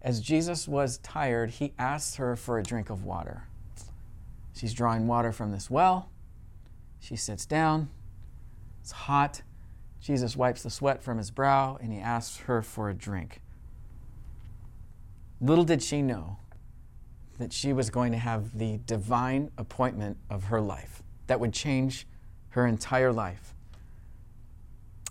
As 0.00 0.20
Jesus 0.20 0.68
was 0.68 0.98
tired, 0.98 1.50
he 1.50 1.74
asks 1.80 2.14
her 2.14 2.36
for 2.36 2.58
a 2.58 2.62
drink 2.62 2.90
of 2.90 3.04
water. 3.04 3.48
She's 4.54 4.72
drawing 4.72 5.08
water 5.08 5.32
from 5.32 5.50
this 5.50 5.68
well. 5.68 6.10
She 7.00 7.16
sits 7.16 7.44
down. 7.44 7.90
It's 8.80 8.92
hot. 8.92 9.42
Jesus 10.02 10.36
wipes 10.36 10.64
the 10.64 10.70
sweat 10.70 11.02
from 11.02 11.16
his 11.16 11.30
brow 11.30 11.78
and 11.80 11.92
he 11.92 12.00
asks 12.00 12.38
her 12.40 12.60
for 12.60 12.90
a 12.90 12.94
drink. 12.94 13.40
Little 15.40 15.64
did 15.64 15.82
she 15.82 16.02
know 16.02 16.38
that 17.38 17.52
she 17.52 17.72
was 17.72 17.88
going 17.88 18.12
to 18.12 18.18
have 18.18 18.58
the 18.58 18.78
divine 18.86 19.50
appointment 19.56 20.16
of 20.28 20.44
her 20.44 20.60
life 20.60 21.02
that 21.28 21.40
would 21.40 21.52
change 21.52 22.06
her 22.50 22.66
entire 22.66 23.12
life. 23.12 23.54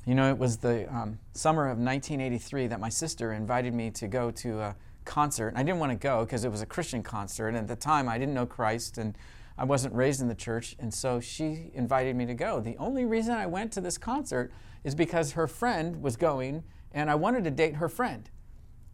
You 0.06 0.15
know, 0.15 0.30
it 0.30 0.38
was 0.38 0.58
the 0.58 0.93
um, 0.93 1.19
summer 1.34 1.63
of 1.63 1.77
1983 1.77 2.67
that 2.67 2.80
my 2.80 2.89
sister 2.89 3.34
invited 3.34 3.73
me 3.73 3.91
to 3.91 4.08
go 4.08 4.30
to 4.32 4.60
a 4.60 4.75
concert. 5.06 5.49
And 5.49 5.58
I 5.58 5.63
didn't 5.63 5.80
want 5.80 5.91
to 5.91 5.97
go 5.97 6.25
because 6.25 6.43
it 6.43 6.51
was 6.51 6.62
a 6.62 6.65
Christian 6.65 7.01
concert. 7.01 7.49
And 7.49 7.58
at 7.58 7.67
the 7.67 7.75
time, 7.75 8.10
I 8.10 8.17
didn't 8.17 8.34
know 8.34 8.45
Christ 8.45 8.97
and 8.97 9.15
I 9.62 9.63
wasn't 9.63 9.93
raised 9.93 10.21
in 10.21 10.28
the 10.28 10.34
church. 10.34 10.76
And 10.80 10.91
so 10.91 11.19
she 11.19 11.69
invited 11.76 12.15
me 12.15 12.26
to 12.26 12.34
go. 12.34 12.60
The 12.60 12.76
only 12.78 13.06
reason 13.06 13.36
I 13.36 13.45
went 13.45 13.71
to 13.74 13.82
this 13.82 13.95
concert 13.95 14.52
is 14.84 14.95
because 14.95 15.34
her 15.34 15.45
friend 15.45 16.02
was 16.02 16.15
going 16.15 16.63
and 16.91 17.12
I 17.12 17.13
wanted 17.13 17.43
to 17.43 17.52
date 17.52 17.76
her 17.76 17.88
friend. 17.88 18.28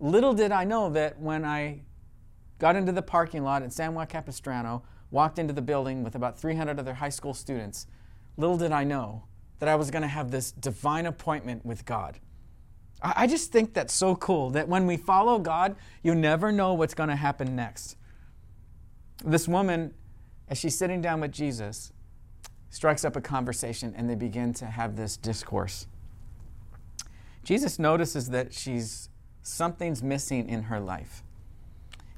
Little 0.02 0.34
did 0.34 0.52
I 0.52 0.66
know 0.66 0.90
that 0.90 1.22
when 1.22 1.46
I 1.46 1.84
got 2.60 2.76
into 2.76 2.92
the 2.92 3.02
parking 3.02 3.46
lot 3.46 3.64
at 3.64 3.72
San 3.72 3.94
Juan 3.94 4.08
Capistrano, 4.08 4.84
walked 5.10 5.40
into 5.40 5.54
the 5.54 5.62
building 5.62 6.04
with 6.04 6.16
about 6.16 6.38
300 6.38 6.78
other 6.78 6.96
high 6.96 7.08
school 7.08 7.34
students, 7.34 7.88
little 8.36 8.58
did 8.58 8.74
I 8.74 8.84
know 8.84 9.24
that 9.60 9.70
I 9.70 9.76
was 9.76 9.90
going 9.90 10.02
to 10.02 10.10
have 10.10 10.32
this 10.32 10.52
divine 10.52 11.06
appointment 11.06 11.66
with 11.66 11.86
God. 11.86 12.20
I 13.02 13.26
just 13.26 13.54
think 13.54 13.74
that's 13.74 13.94
so 13.94 14.18
cool 14.18 14.50
that 14.50 14.68
when 14.68 14.86
we 14.86 14.98
follow 14.98 15.40
God, 15.40 15.78
you 16.04 16.14
never 16.14 16.52
know 16.52 16.74
what's 16.74 16.94
going 16.94 17.08
to 17.08 17.16
happen 17.16 17.56
next. 17.56 17.96
This 19.24 19.48
woman, 19.48 19.94
as 20.50 20.58
she's 20.58 20.78
sitting 20.78 21.02
down 21.02 21.22
with 21.22 21.32
Jesus, 21.32 21.92
strikes 22.70 23.06
up 23.06 23.16
a 23.16 23.22
conversation 23.22 23.94
and 23.96 24.10
they 24.10 24.16
begin 24.16 24.54
to 24.54 24.66
have 24.66 24.96
this 24.96 25.18
discourse. 25.18 25.88
Jesus 27.44 27.80
notices 27.80 28.30
that 28.30 28.54
she's 28.54 29.10
something's 29.42 30.04
missing 30.04 30.50
in 30.50 30.64
her 30.64 30.80
life. 30.80 31.24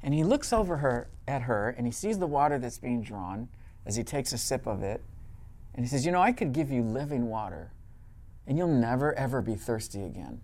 And 0.02 0.14
he 0.14 0.24
looks 0.24 0.52
over 0.52 0.78
her 0.78 1.10
at 1.28 1.44
her 1.44 1.70
and 1.78 1.86
he 1.86 1.92
sees 1.92 2.20
the 2.20 2.28
water 2.28 2.58
that's 2.58 2.80
being 2.80 3.02
drawn 3.02 3.50
as 3.86 3.96
he 3.96 4.04
takes 4.04 4.34
a 4.34 4.38
sip 4.38 4.66
of 4.66 4.82
it 4.82 5.04
and 5.80 5.86
he 5.86 5.90
says, 5.90 6.06
You 6.06 6.12
know, 6.12 6.22
I 6.22 6.32
could 6.32 6.52
give 6.52 6.72
you 6.72 6.82
living 6.82 7.30
water, 7.30 7.72
and 8.46 8.58
you'll 8.58 8.68
never, 8.68 9.14
ever 9.14 9.42
be 9.42 9.56
thirsty 9.56 10.04
again. 10.04 10.42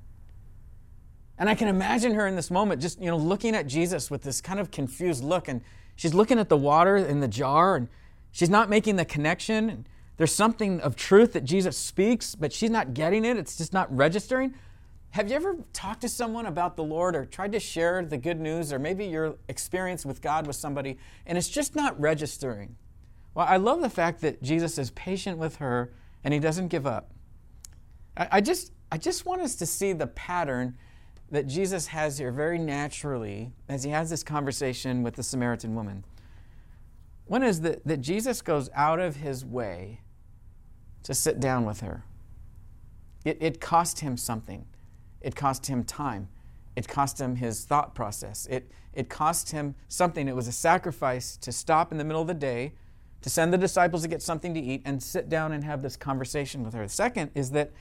And 1.38 1.50
I 1.50 1.56
can 1.56 1.68
imagine 1.68 2.14
her 2.14 2.28
in 2.28 2.36
this 2.36 2.50
moment 2.50 2.82
just, 2.82 3.00
you 3.00 3.08
know, 3.08 3.18
looking 3.18 3.56
at 3.56 3.68
Jesus 3.68 4.10
with 4.10 4.24
this 4.24 4.42
kind 4.42 4.60
of 4.60 4.72
confused 4.72 5.24
look. 5.24 5.48
And 5.48 5.62
she's 5.96 6.14
looking 6.14 6.40
at 6.40 6.50
the 6.50 6.58
water 6.58 6.96
in 6.96 7.20
the 7.20 7.28
jar, 7.28 7.76
and 7.76 7.90
she's 8.32 8.50
not 8.50 8.70
making 8.70 8.96
the 8.96 9.06
connection. 9.06 9.70
And 9.70 9.90
there's 10.18 10.34
something 10.34 10.80
of 10.80 10.96
truth 10.96 11.34
that 11.34 11.44
Jesus 11.44 11.78
speaks, 11.78 12.36
but 12.36 12.54
she's 12.54 12.70
not 12.70 12.94
getting 12.94 13.26
it. 13.26 13.38
It's 13.38 13.58
just 13.58 13.74
not 13.74 13.94
registering. 13.96 14.54
Have 15.16 15.30
you 15.30 15.36
ever 15.38 15.58
talked 15.72 16.02
to 16.02 16.10
someone 16.10 16.46
about 16.46 16.76
the 16.76 16.84
Lord 16.84 17.16
or 17.16 17.26
tried 17.26 17.54
to 17.54 17.60
share 17.60 18.04
the 18.04 18.18
good 18.18 18.38
news 18.38 18.74
or 18.74 18.80
maybe 18.80 19.06
your 19.06 19.36
experience 19.48 20.06
with 20.06 20.22
God 20.22 20.46
with 20.46 20.58
somebody 20.58 20.98
and 21.26 21.38
it's 21.38 21.48
just 21.48 21.74
not 21.74 21.98
registering? 21.98 22.76
Well, 23.34 23.46
I 23.48 23.56
love 23.56 23.80
the 23.80 23.90
fact 23.90 24.20
that 24.22 24.44
Jesus 24.44 24.78
is 24.78 24.92
patient 24.92 25.38
with 25.38 25.56
her 25.58 25.94
and 26.26 26.34
he 26.34 26.40
doesn't 26.42 26.68
give 26.68 26.86
up. 26.86 27.12
I, 28.18 28.28
I 28.30 28.42
just, 28.42 28.74
I 28.92 28.98
just 28.98 29.26
want 29.26 29.42
us 29.42 29.56
to 29.56 29.66
see 29.66 29.94
the 29.94 30.08
pattern 30.08 30.78
that 31.32 31.48
Jesus 31.48 31.88
has 31.88 32.18
here 32.18 32.32
very 32.32 32.58
naturally 32.58 33.52
as 33.68 33.84
he 33.84 33.92
has 33.92 34.10
this 34.10 34.24
conversation 34.24 35.04
with 35.04 35.16
the 35.16 35.24
Samaritan 35.24 35.76
woman. 35.76 36.06
One 37.26 37.44
is 37.44 37.62
that, 37.62 37.86
that 37.86 38.02
Jesus 38.02 38.42
goes 38.42 38.70
out 38.76 39.00
of 39.00 39.18
his 39.18 39.44
way 39.44 40.02
to 41.04 41.14
sit 41.14 41.40
down 41.40 41.66
with 41.66 41.82
her. 41.82 42.04
It, 43.24 43.38
it 43.42 43.60
cost 43.60 44.00
him 44.00 44.18
something. 44.18 44.66
It 45.22 45.36
cost 45.36 45.66
him 45.66 45.84
time. 45.84 46.30
It 46.76 46.88
cost 46.88 47.20
him 47.20 47.38
his 47.38 47.66
thought 47.66 47.96
process. 47.96 48.48
It, 48.50 48.72
it 48.94 49.10
cost 49.10 49.52
him 49.52 49.74
something. 49.88 50.28
It 50.28 50.36
was 50.36 50.48
a 50.48 50.52
sacrifice 50.52 51.38
to 51.38 51.52
stop 51.52 51.92
in 51.92 51.98
the 51.98 52.04
middle 52.04 52.22
of 52.22 52.28
the 52.28 52.34
day, 52.36 52.74
to 53.22 53.30
send 53.30 53.52
the 53.52 53.58
disciples 53.58 54.04
to 54.04 54.08
get 54.08 54.22
something 54.22 54.54
to 54.54 54.60
eat, 54.60 54.84
and 54.86 55.02
sit 55.02 55.30
down 55.30 55.52
and 55.52 55.64
have 55.64 55.82
this 55.82 55.96
conversation 55.96 56.64
with 56.64 56.76
her. 56.76 56.84
The 56.84 56.90
second 56.90 57.32
is 57.34 57.52
that 57.52 57.72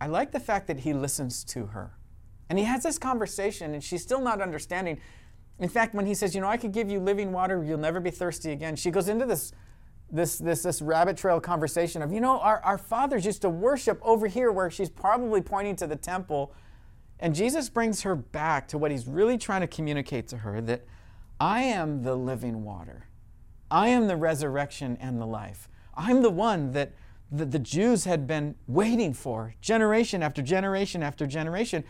I 0.00 0.06
like 0.06 0.30
the 0.30 0.40
fact 0.40 0.68
that 0.68 0.80
he 0.80 0.92
listens 0.92 1.42
to 1.44 1.66
her. 1.66 1.94
And 2.48 2.58
he 2.58 2.64
has 2.64 2.82
this 2.82 2.98
conversation, 2.98 3.74
and 3.74 3.82
she's 3.82 4.02
still 4.02 4.20
not 4.20 4.40
understanding. 4.40 5.00
In 5.58 5.68
fact, 5.68 5.94
when 5.94 6.06
he 6.06 6.14
says, 6.14 6.34
You 6.34 6.40
know, 6.40 6.48
I 6.48 6.56
could 6.56 6.72
give 6.72 6.90
you 6.90 7.00
living 7.00 7.32
water, 7.32 7.62
you'll 7.64 7.78
never 7.78 8.00
be 8.00 8.10
thirsty 8.10 8.52
again, 8.52 8.76
she 8.76 8.90
goes 8.90 9.08
into 9.08 9.26
this 9.26 9.52
this, 10.12 10.36
this, 10.36 10.62
this 10.62 10.82
rabbit 10.82 11.16
trail 11.16 11.40
conversation 11.40 12.02
of, 12.02 12.12
you 12.12 12.20
know, 12.20 12.38
our, 12.38 12.60
our 12.60 12.76
fathers 12.76 13.24
used 13.24 13.40
to 13.42 13.48
worship 13.48 13.98
over 14.02 14.26
here 14.26 14.52
where 14.52 14.70
she's 14.70 14.90
probably 14.90 15.40
pointing 15.40 15.74
to 15.76 15.86
the 15.86 15.96
temple. 15.96 16.52
And 17.18 17.34
Jesus 17.34 17.70
brings 17.70 18.02
her 18.02 18.14
back 18.14 18.68
to 18.68 18.78
what 18.78 18.90
he's 18.90 19.06
really 19.06 19.38
trying 19.38 19.62
to 19.62 19.66
communicate 19.66 20.28
to 20.28 20.38
her 20.38 20.60
that 20.60 20.84
I 21.40 21.62
am 21.62 22.02
the 22.02 22.14
living 22.14 22.62
water. 22.62 23.08
I 23.70 23.88
am 23.88 24.06
the 24.06 24.16
resurrection 24.16 24.98
and 25.00 25.18
the 25.18 25.26
life. 25.26 25.68
I'm 25.96 26.20
the 26.20 26.30
one 26.30 26.72
that 26.72 26.92
the, 27.30 27.46
the 27.46 27.58
Jews 27.58 28.04
had 28.04 28.26
been 28.26 28.54
waiting 28.66 29.14
for 29.14 29.54
generation 29.62 30.22
after 30.22 30.42
generation 30.42 31.02
after 31.02 31.26
generation. 31.26 31.84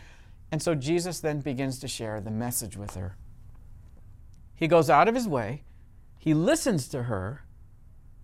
And 0.53 0.61
so 0.61 0.75
Jesus 0.75 1.19
then 1.19 1.39
begins 1.39 1.79
to 1.79 1.87
share 1.87 2.21
the 2.21 2.29
message 2.29 2.77
with 2.77 2.93
her. 2.93 3.17
He 4.53 4.67
goes 4.67 4.87
out 4.87 5.07
of 5.07 5.15
his 5.15 5.27
way, 5.27 5.63
he 6.19 6.35
listens 6.35 6.87
to 6.89 7.01
her, 7.03 7.41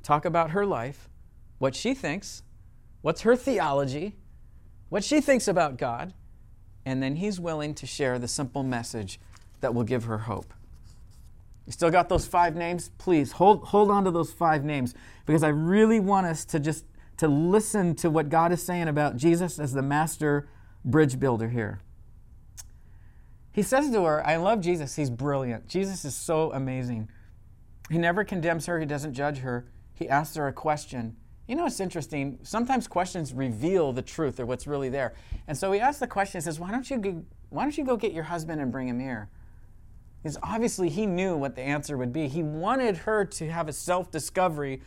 talk 0.03 0.25
about 0.25 0.51
her 0.51 0.63
life, 0.63 1.09
what 1.57 1.73
she 1.73 1.95
thinks, 1.95 2.43
what's 3.01 3.21
her 3.21 3.35
theology, 3.35 4.15
what 4.89 5.03
she 5.03 5.21
thinks 5.21 5.47
about 5.47 5.79
God, 5.79 6.13
and 6.85 7.01
then 7.01 7.15
he's 7.15 7.39
willing 7.39 7.73
to 7.73 7.87
share 7.87 8.19
the 8.19 8.27
simple 8.27 8.61
message 8.61 9.19
that 9.61 9.73
will 9.73 9.83
give 9.83 10.03
her 10.03 10.19
hope. 10.19 10.53
You 11.65 11.71
still 11.71 11.89
got 11.89 12.09
those 12.09 12.27
five 12.27 12.55
names? 12.55 12.91
Please 12.99 13.31
hold, 13.31 13.63
hold 13.63 13.89
on 13.89 14.03
to 14.03 14.11
those 14.11 14.31
five 14.31 14.63
names 14.63 14.93
because 15.25 15.41
I 15.41 15.49
really 15.49 15.99
want 15.99 16.27
us 16.27 16.45
to 16.45 16.59
just 16.59 16.85
to 17.17 17.27
listen 17.27 17.95
to 17.95 18.11
what 18.11 18.29
God 18.29 18.51
is 18.51 18.61
saying 18.61 18.87
about 18.87 19.17
Jesus 19.17 19.57
as 19.57 19.73
the 19.73 19.81
master 19.81 20.47
bridge 20.85 21.19
builder 21.19 21.49
here. 21.49 21.79
He 23.59 23.63
says 23.63 23.91
to 23.91 24.03
her, 24.05 24.25
I 24.25 24.37
love 24.37 24.61
Jesus. 24.61 24.95
He's 24.95 25.09
brilliant. 25.09 25.67
Jesus 25.67 26.05
is 26.05 26.15
so 26.15 26.53
amazing. 26.53 27.09
He 27.91 27.97
never 27.97 28.23
condemns 28.23 28.67
her, 28.67 28.79
he 28.79 28.85
doesn't 28.85 29.13
judge 29.13 29.39
her 29.39 29.65
he 29.99 30.07
asks 30.07 30.37
her 30.37 30.47
a 30.47 30.53
question. 30.53 31.17
You 31.45 31.55
know, 31.55 31.65
it's 31.65 31.81
interesting. 31.81 32.39
Sometimes 32.43 32.87
questions 32.87 33.33
reveal 33.33 33.91
the 33.91 34.01
truth 34.01 34.39
or 34.39 34.45
what's 34.45 34.65
really 34.65 34.87
there. 34.87 35.13
And 35.47 35.57
so 35.57 35.71
he 35.73 35.79
asks 35.81 35.99
the 35.99 36.07
question. 36.07 36.39
He 36.39 36.43
says, 36.43 36.57
"Why 36.59 36.71
don't 36.71 36.89
you 36.89 36.97
go, 36.97 37.25
Why 37.49 37.63
don't 37.63 37.77
you 37.77 37.83
go 37.83 37.97
get 37.97 38.13
your 38.13 38.23
husband 38.23 38.61
and 38.61 38.71
bring 38.71 38.87
him 38.87 38.99
here?" 38.99 39.29
Because 40.23 40.37
obviously 40.41 40.89
he 40.89 41.05
knew 41.05 41.35
what 41.35 41.55
the 41.55 41.61
answer 41.61 41.97
would 41.97 42.13
be. 42.13 42.29
He 42.29 42.43
wanted 42.43 42.97
her 42.97 43.25
to 43.25 43.51
have 43.51 43.67
a 43.67 43.73
self-discovery 43.73 44.81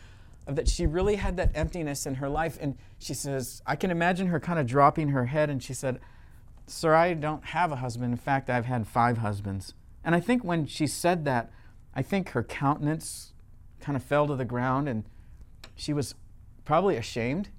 of 0.47 0.55
that 0.55 0.67
she 0.67 0.87
really 0.87 1.15
had 1.15 1.37
that 1.37 1.51
emptiness 1.53 2.05
in 2.07 2.15
her 2.15 2.29
life. 2.29 2.57
And 2.59 2.75
she 2.97 3.13
says, 3.13 3.61
I 3.65 3.75
can 3.75 3.91
imagine 3.91 4.27
her 4.27 4.39
kind 4.39 4.59
of 4.59 4.65
dropping 4.65 5.09
her 5.09 5.25
head, 5.25 5.49
and 5.49 5.61
she 5.61 5.73
said, 5.73 5.99
"Sir, 6.65 6.93
I 6.95 7.13
don't 7.13 7.45
have 7.45 7.71
a 7.71 7.77
husband. 7.77 8.11
In 8.13 8.17
fact, 8.17 8.49
I've 8.49 8.65
had 8.65 8.87
five 8.87 9.19
husbands." 9.19 9.73
And 10.03 10.15
I 10.15 10.19
think 10.19 10.43
when 10.43 10.65
she 10.65 10.87
said 10.87 11.25
that, 11.25 11.51
I 11.95 12.01
think 12.01 12.29
her 12.29 12.43
countenance 12.43 13.33
kind 13.79 13.95
of 13.95 14.03
fell 14.03 14.27
to 14.27 14.35
the 14.35 14.45
ground 14.45 14.87
and 14.87 15.03
she 15.75 15.93
was 15.93 16.15
probably 16.65 16.95
ashamed 16.95 17.49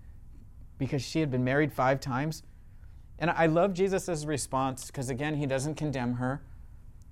because 0.79 1.03
she 1.03 1.21
had 1.21 1.31
been 1.31 1.45
married 1.45 1.73
five 1.73 2.01
times. 2.01 2.43
And 3.19 3.31
I 3.31 3.47
love 3.47 3.75
Jesus' 3.75 4.25
response 4.25 4.87
because, 4.87 5.09
again, 5.09 5.37
he 5.37 5.47
doesn't 5.47 5.77
condemn 5.77 6.14
her. 6.14 6.43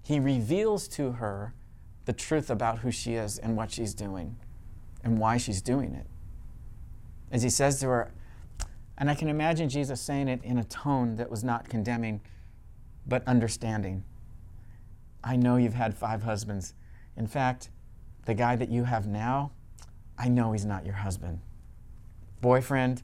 He 0.02 0.18
reveals 0.18 0.88
to 0.88 1.12
her 1.12 1.55
the 2.05 2.12
truth 2.12 2.50
about 2.50 2.81
who 2.81 2.90
she 2.90 3.14
is 3.14 3.38
and 3.38 3.57
what 3.57 3.70
she's 3.70 3.94
doing 3.94 4.37
and 5.05 5.18
why 5.18 5.37
she's 5.37 5.62
doing 5.62 5.94
it. 5.94 6.07
As 7.31 7.42
he 7.42 7.50
says 7.50 7.81
to 7.81 7.87
her, 7.87 8.12
and 9.02 9.10
I 9.10 9.16
can 9.16 9.28
imagine 9.28 9.68
Jesus 9.68 10.00
saying 10.00 10.28
it 10.28 10.44
in 10.44 10.58
a 10.58 10.64
tone 10.64 11.16
that 11.16 11.28
was 11.28 11.42
not 11.42 11.68
condemning, 11.68 12.20
but 13.04 13.26
understanding. 13.26 14.04
I 15.24 15.34
know 15.34 15.56
you've 15.56 15.74
had 15.74 15.92
five 15.92 16.22
husbands. 16.22 16.74
In 17.16 17.26
fact, 17.26 17.70
the 18.26 18.34
guy 18.34 18.54
that 18.54 18.70
you 18.70 18.84
have 18.84 19.08
now, 19.08 19.50
I 20.16 20.28
know 20.28 20.52
he's 20.52 20.64
not 20.64 20.86
your 20.86 20.94
husband. 20.94 21.40
Boyfriend, 22.40 23.02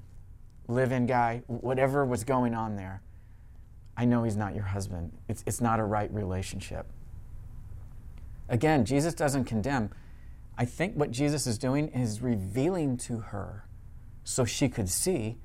live 0.68 0.92
in 0.92 1.06
guy, 1.06 1.42
whatever 1.48 2.04
was 2.04 2.22
going 2.22 2.54
on 2.54 2.76
there, 2.76 3.02
I 3.96 4.04
know 4.04 4.22
he's 4.22 4.36
not 4.36 4.54
your 4.54 4.66
husband. 4.66 5.10
It's, 5.26 5.42
it's 5.48 5.60
not 5.60 5.80
a 5.80 5.84
right 5.84 6.14
relationship. 6.14 6.86
Again, 8.48 8.84
Jesus 8.84 9.14
doesn't 9.14 9.46
condemn. 9.46 9.90
I 10.56 10.64
think 10.64 10.94
what 10.94 11.10
Jesus 11.10 11.48
is 11.48 11.58
doing 11.58 11.88
is 11.88 12.22
revealing 12.22 12.98
to 12.98 13.18
her 13.18 13.64
so 14.22 14.44
she 14.44 14.68
could 14.68 14.88
see 14.88 15.38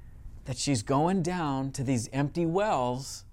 that 0.45 0.57
she's 0.57 0.83
going 0.83 1.21
down 1.21 1.71
to 1.71 1.83
these 1.83 2.09
empty 2.11 2.45
wells 2.45 3.25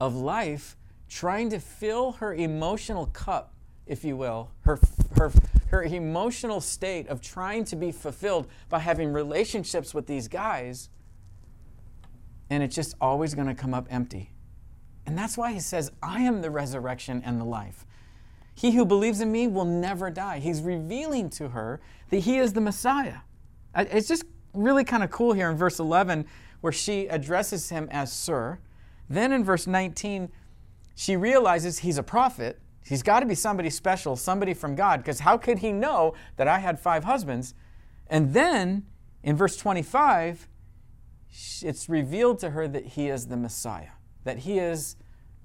of 0.00 0.14
life, 0.14 0.76
trying 1.08 1.50
to 1.50 1.58
fill 1.58 2.12
her 2.12 2.34
emotional 2.34 3.06
cup, 3.06 3.54
if 3.86 4.04
you 4.04 4.16
will, 4.16 4.50
her, 4.62 4.78
her 5.16 5.30
her 5.68 5.82
emotional 5.82 6.60
state 6.60 7.08
of 7.08 7.20
trying 7.20 7.64
to 7.64 7.76
be 7.76 7.90
fulfilled 7.90 8.46
by 8.68 8.78
having 8.78 9.12
relationships 9.12 9.92
with 9.92 10.06
these 10.06 10.28
guys, 10.28 10.88
and 12.50 12.62
it's 12.62 12.74
just 12.74 12.94
always 13.00 13.34
going 13.34 13.48
to 13.48 13.54
come 13.54 13.74
up 13.74 13.86
empty. 13.90 14.30
And 15.06 15.16
that's 15.18 15.36
why 15.36 15.52
he 15.52 15.60
says, 15.60 15.90
I 16.02 16.22
am 16.22 16.42
the 16.42 16.50
resurrection 16.50 17.22
and 17.24 17.40
the 17.40 17.44
life. 17.44 17.84
He 18.54 18.72
who 18.72 18.84
believes 18.84 19.20
in 19.20 19.30
me 19.30 19.48
will 19.48 19.64
never 19.64 20.10
die. 20.10 20.38
He's 20.38 20.62
revealing 20.62 21.30
to 21.30 21.48
her 21.48 21.80
that 22.10 22.18
he 22.18 22.38
is 22.38 22.52
the 22.52 22.60
Messiah. 22.60 23.18
It's 23.76 24.08
just 24.08 24.24
really 24.54 24.84
kind 24.84 25.02
of 25.02 25.10
cool 25.10 25.32
here 25.32 25.50
in 25.50 25.56
verse 25.56 25.78
11 25.78 26.26
where 26.60 26.72
she 26.72 27.06
addresses 27.06 27.70
him 27.70 27.88
as 27.90 28.12
Sir. 28.12 28.58
Then 29.08 29.32
in 29.32 29.44
verse 29.44 29.66
19, 29.66 30.30
she 30.94 31.16
realizes 31.16 31.80
he's 31.80 31.98
a 31.98 32.02
prophet 32.02 32.60
He's 32.88 33.02
got 33.02 33.20
to 33.20 33.26
be 33.26 33.34
somebody 33.34 33.68
special, 33.70 34.14
somebody 34.14 34.54
from 34.54 34.76
God, 34.76 35.00
because 35.00 35.20
how 35.20 35.36
could 35.36 35.58
he 35.58 35.72
know 35.72 36.14
that 36.36 36.46
I 36.46 36.60
had 36.60 36.78
five 36.78 37.02
husbands? 37.02 37.52
And 38.06 38.32
then 38.32 38.86
in 39.24 39.36
verse 39.36 39.56
25, 39.56 40.48
it's 41.62 41.88
revealed 41.88 42.38
to 42.40 42.50
her 42.50 42.68
that 42.68 42.86
he 42.86 43.08
is 43.08 43.26
the 43.26 43.36
Messiah, 43.36 43.90
that 44.22 44.38
he 44.38 44.60
is 44.60 44.96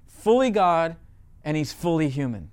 fully 0.06 0.50
God 0.50 0.96
and 1.44 1.56
he's 1.56 1.72
fully 1.72 2.08
human. 2.08 2.50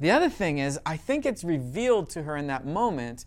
The 0.00 0.10
other 0.10 0.28
thing 0.28 0.58
is, 0.58 0.78
I 0.84 0.98
think 0.98 1.24
it's 1.24 1.42
revealed 1.42 2.10
to 2.10 2.24
her 2.24 2.36
in 2.36 2.48
that 2.48 2.66
moment 2.66 3.24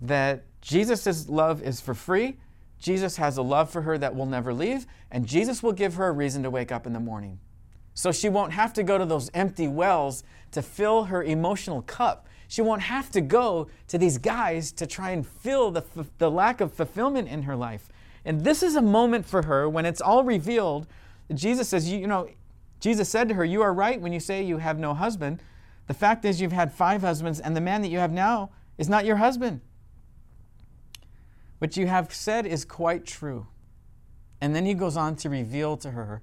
that 0.00 0.44
Jesus' 0.60 1.28
love 1.28 1.62
is 1.62 1.80
for 1.80 1.94
free. 1.94 2.36
Jesus 2.78 3.16
has 3.16 3.36
a 3.36 3.42
love 3.42 3.70
for 3.70 3.82
her 3.82 3.98
that 3.98 4.14
will 4.14 4.26
never 4.26 4.52
leave, 4.54 4.86
and 5.10 5.26
Jesus 5.26 5.62
will 5.62 5.72
give 5.72 5.94
her 5.94 6.08
a 6.08 6.12
reason 6.12 6.42
to 6.44 6.50
wake 6.50 6.70
up 6.70 6.86
in 6.86 6.92
the 6.92 7.00
morning 7.00 7.40
so 7.98 8.12
she 8.12 8.28
won't 8.28 8.52
have 8.52 8.72
to 8.72 8.84
go 8.84 8.96
to 8.96 9.04
those 9.04 9.28
empty 9.34 9.66
wells 9.66 10.22
to 10.52 10.62
fill 10.62 11.02
her 11.06 11.20
emotional 11.24 11.82
cup. 11.82 12.28
She 12.46 12.62
won't 12.62 12.82
have 12.82 13.10
to 13.10 13.20
go 13.20 13.66
to 13.88 13.98
these 13.98 14.18
guys 14.18 14.70
to 14.74 14.86
try 14.86 15.10
and 15.10 15.26
fill 15.26 15.72
the, 15.72 15.82
the 16.18 16.30
lack 16.30 16.60
of 16.60 16.72
fulfillment 16.72 17.28
in 17.28 17.42
her 17.42 17.56
life. 17.56 17.88
And 18.24 18.44
this 18.44 18.62
is 18.62 18.76
a 18.76 18.82
moment 18.82 19.26
for 19.26 19.42
her 19.42 19.68
when 19.68 19.84
it's 19.84 20.00
all 20.00 20.22
revealed. 20.22 20.86
Jesus 21.34 21.68
says, 21.68 21.90
you, 21.90 21.98
you 21.98 22.06
know, 22.06 22.28
Jesus 22.78 23.08
said 23.08 23.28
to 23.30 23.34
her, 23.34 23.44
You 23.44 23.62
are 23.62 23.74
right 23.74 24.00
when 24.00 24.12
you 24.12 24.20
say 24.20 24.44
you 24.44 24.58
have 24.58 24.78
no 24.78 24.94
husband. 24.94 25.42
The 25.88 25.94
fact 25.94 26.24
is, 26.24 26.40
you've 26.40 26.52
had 26.52 26.72
five 26.72 27.00
husbands, 27.00 27.40
and 27.40 27.56
the 27.56 27.60
man 27.60 27.82
that 27.82 27.88
you 27.88 27.98
have 27.98 28.12
now 28.12 28.50
is 28.76 28.88
not 28.88 29.06
your 29.06 29.16
husband. 29.16 29.60
What 31.58 31.76
you 31.76 31.86
have 31.86 32.12
said 32.12 32.46
is 32.46 32.64
quite 32.64 33.04
true. 33.04 33.48
And 34.40 34.54
then 34.54 34.64
he 34.64 34.74
goes 34.74 34.96
on 34.96 35.16
to 35.16 35.28
reveal 35.28 35.76
to 35.78 35.90
her 35.90 36.22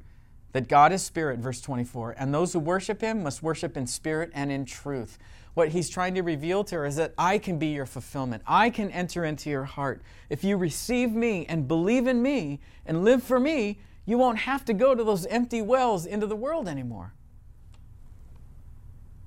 that 0.54 0.70
God 0.70 0.94
is 0.94 1.04
spirit, 1.04 1.40
verse 1.40 1.60
24, 1.60 2.16
and 2.18 2.34
those 2.34 2.54
who 2.54 2.60
worship 2.60 3.02
him 3.02 3.24
must 3.24 3.44
worship 3.44 3.76
in 3.76 3.86
spirit 3.86 4.32
and 4.34 4.50
in 4.50 4.64
truth. 4.64 5.18
What 5.54 5.70
he's 5.70 5.90
trying 5.90 6.16
to 6.16 6.22
reveal 6.22 6.64
to 6.66 6.76
her 6.76 6.86
is 6.86 6.96
that 6.96 7.14
I 7.18 7.38
can 7.40 7.60
be 7.60 7.68
your 7.68 7.86
fulfillment. 7.86 8.42
I 8.48 8.70
can 8.70 8.90
enter 8.92 9.26
into 9.26 9.50
your 9.50 9.66
heart. 9.66 10.02
If 10.30 10.46
you 10.46 10.56
receive 10.56 11.12
me 11.12 11.46
and 11.48 11.68
believe 11.68 12.08
in 12.08 12.22
me 12.22 12.62
and 12.86 13.04
live 13.04 13.22
for 13.22 13.38
me, 13.38 13.80
you 14.06 14.18
won't 14.18 14.40
have 14.40 14.64
to 14.66 14.74
go 14.74 14.96
to 14.96 15.04
those 15.04 15.26
empty 15.26 15.62
wells 15.62 16.06
into 16.06 16.28
the 16.28 16.36
world 16.38 16.70
anymore. 16.70 17.14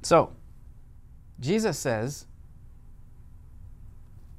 So, 0.03 0.33
Jesus 1.41 1.79
says, 1.79 2.27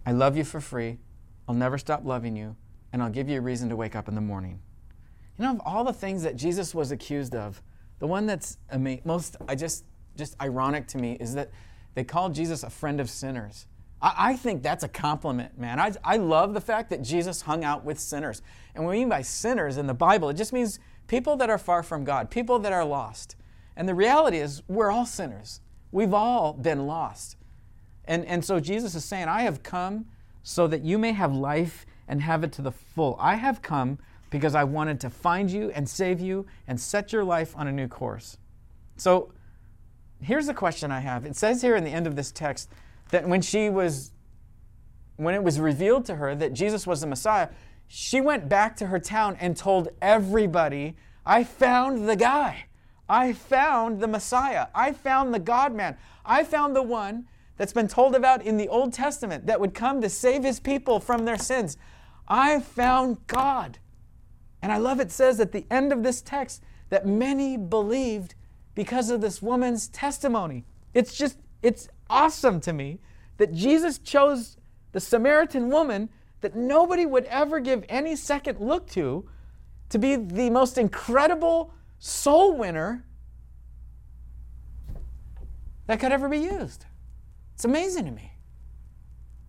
I 0.05 0.11
love 0.11 0.35
you 0.35 0.43
for 0.43 0.59
free. 0.59 0.97
I'll 1.49 1.55
never 1.55 1.79
stop 1.79 2.05
loving 2.05 2.35
you, 2.35 2.55
and 2.93 3.01
I'll 3.01 3.09
give 3.09 3.27
you 3.27 3.39
a 3.39 3.41
reason 3.41 3.69
to 3.69 3.75
wake 3.75 3.95
up 3.95 4.07
in 4.07 4.13
the 4.13 4.21
morning. 4.21 4.59
You 5.35 5.45
know, 5.45 5.51
of 5.51 5.61
all 5.65 5.83
the 5.83 5.91
things 5.91 6.21
that 6.21 6.35
Jesus 6.35 6.75
was 6.75 6.91
accused 6.91 7.33
of, 7.33 7.63
the 7.97 8.05
one 8.05 8.27
that's 8.27 8.59
ama- 8.71 8.99
most 9.03 9.35
I 9.47 9.55
just 9.55 9.83
just 10.15 10.39
ironic 10.39 10.85
to 10.89 10.99
me 10.99 11.17
is 11.19 11.33
that 11.33 11.49
they 11.95 12.03
called 12.03 12.35
Jesus 12.35 12.61
a 12.61 12.69
friend 12.69 12.99
of 13.01 13.09
sinners. 13.09 13.65
I, 13.99 14.13
I 14.17 14.35
think 14.35 14.61
that's 14.61 14.83
a 14.83 14.87
compliment, 14.87 15.57
man. 15.57 15.79
I, 15.79 15.93
I 16.03 16.17
love 16.17 16.53
the 16.53 16.61
fact 16.61 16.91
that 16.91 17.01
Jesus 17.01 17.41
hung 17.41 17.63
out 17.63 17.83
with 17.83 17.99
sinners. 17.99 18.43
And 18.75 18.85
what 18.85 18.91
we 18.91 18.99
mean 18.99 19.09
by 19.09 19.23
sinners 19.23 19.77
in 19.77 19.87
the 19.87 19.93
Bible, 19.95 20.29
it 20.29 20.35
just 20.35 20.53
means 20.53 20.79
people 21.07 21.35
that 21.37 21.49
are 21.49 21.57
far 21.57 21.81
from 21.81 22.03
God, 22.03 22.29
people 22.29 22.59
that 22.59 22.73
are 22.73 22.85
lost. 22.85 23.35
And 23.75 23.89
the 23.89 23.95
reality 23.95 24.37
is, 24.37 24.61
we're 24.67 24.91
all 24.91 25.07
sinners. 25.07 25.61
We've 25.91 26.13
all 26.13 26.53
been 26.53 26.85
lost. 26.85 27.37
And, 28.05 28.23
and 28.25 28.45
so 28.45 28.59
Jesus 28.59 28.93
is 28.93 29.03
saying, 29.03 29.27
I 29.27 29.41
have 29.41 29.63
come 29.63 30.05
so 30.49 30.65
that 30.65 30.83
you 30.83 30.97
may 30.97 31.11
have 31.11 31.31
life 31.31 31.85
and 32.07 32.23
have 32.23 32.43
it 32.43 32.51
to 32.51 32.63
the 32.63 32.71
full. 32.71 33.15
I 33.19 33.35
have 33.35 33.61
come 33.61 33.99
because 34.31 34.55
I 34.55 34.63
wanted 34.63 34.99
to 35.01 35.09
find 35.11 35.51
you 35.51 35.69
and 35.75 35.87
save 35.87 36.19
you 36.19 36.47
and 36.67 36.81
set 36.81 37.13
your 37.13 37.23
life 37.23 37.55
on 37.55 37.67
a 37.67 37.71
new 37.71 37.87
course. 37.87 38.35
So 38.97 39.31
here's 40.19 40.47
the 40.47 40.55
question 40.55 40.91
I 40.91 41.01
have. 41.01 41.23
It 41.23 41.35
says 41.35 41.61
here 41.61 41.75
in 41.75 41.83
the 41.83 41.91
end 41.91 42.07
of 42.07 42.15
this 42.15 42.31
text 42.31 42.71
that 43.11 43.27
when 43.29 43.43
she 43.43 43.69
was 43.69 44.09
when 45.17 45.35
it 45.35 45.43
was 45.43 45.59
revealed 45.59 46.05
to 46.05 46.15
her 46.15 46.33
that 46.33 46.53
Jesus 46.53 46.87
was 46.87 47.01
the 47.01 47.07
Messiah, 47.07 47.49
she 47.87 48.19
went 48.19 48.49
back 48.49 48.75
to 48.77 48.87
her 48.87 48.97
town 48.97 49.37
and 49.39 49.55
told 49.55 49.89
everybody, 50.01 50.95
I 51.27 51.43
found 51.43 52.09
the 52.09 52.15
guy. 52.15 52.65
I 53.07 53.33
found 53.33 53.99
the 53.99 54.07
Messiah. 54.07 54.67
I 54.73 54.93
found 54.93 55.31
the 55.31 55.39
God 55.39 55.75
man. 55.75 55.95
I 56.25 56.43
found 56.43 56.75
the 56.75 56.81
one 56.81 57.27
that's 57.59 57.73
been 57.73 57.89
told 57.89 58.15
about 58.15 58.41
in 58.41 58.55
the 58.55 58.69
Old 58.69 58.93
Testament 58.93 59.45
that 59.47 59.59
would 59.59 59.73
come 59.73 59.99
to 59.99 60.09
save 60.09 60.45
his 60.45 60.61
people 60.61 61.01
from 61.01 61.25
their 61.25 61.37
sins. 61.37 61.75
I 62.25 62.61
found 62.61 63.27
God. 63.27 63.79
And 64.61 64.71
I 64.71 64.77
love 64.77 65.01
it 65.01 65.11
says 65.11 65.41
at 65.41 65.51
the 65.51 65.65
end 65.69 65.91
of 65.91 66.01
this 66.01 66.21
text 66.21 66.63
that 66.87 67.05
many 67.05 67.57
believed 67.57 68.33
because 68.75 69.09
of 69.09 69.19
this 69.19 69.41
woman's 69.41 69.89
testimony. 69.89 70.63
It's 70.93 71.17
just, 71.17 71.37
it's 71.61 71.89
awesome 72.09 72.61
to 72.61 72.71
me 72.71 72.99
that 73.35 73.53
Jesus 73.53 73.97
chose 73.97 74.55
the 74.93 75.01
Samaritan 75.01 75.69
woman 75.69 76.07
that 76.39 76.55
nobody 76.55 77.05
would 77.05 77.25
ever 77.25 77.59
give 77.59 77.83
any 77.89 78.15
second 78.15 78.61
look 78.61 78.87
to 78.91 79.27
to 79.89 79.99
be 79.99 80.15
the 80.15 80.49
most 80.49 80.77
incredible 80.77 81.73
soul 81.97 82.55
winner 82.55 83.03
that 85.87 85.99
could 85.99 86.13
ever 86.13 86.29
be 86.29 86.37
used. 86.37 86.85
It's 87.59 87.65
amazing 87.65 88.05
to 88.05 88.11
me. 88.11 88.31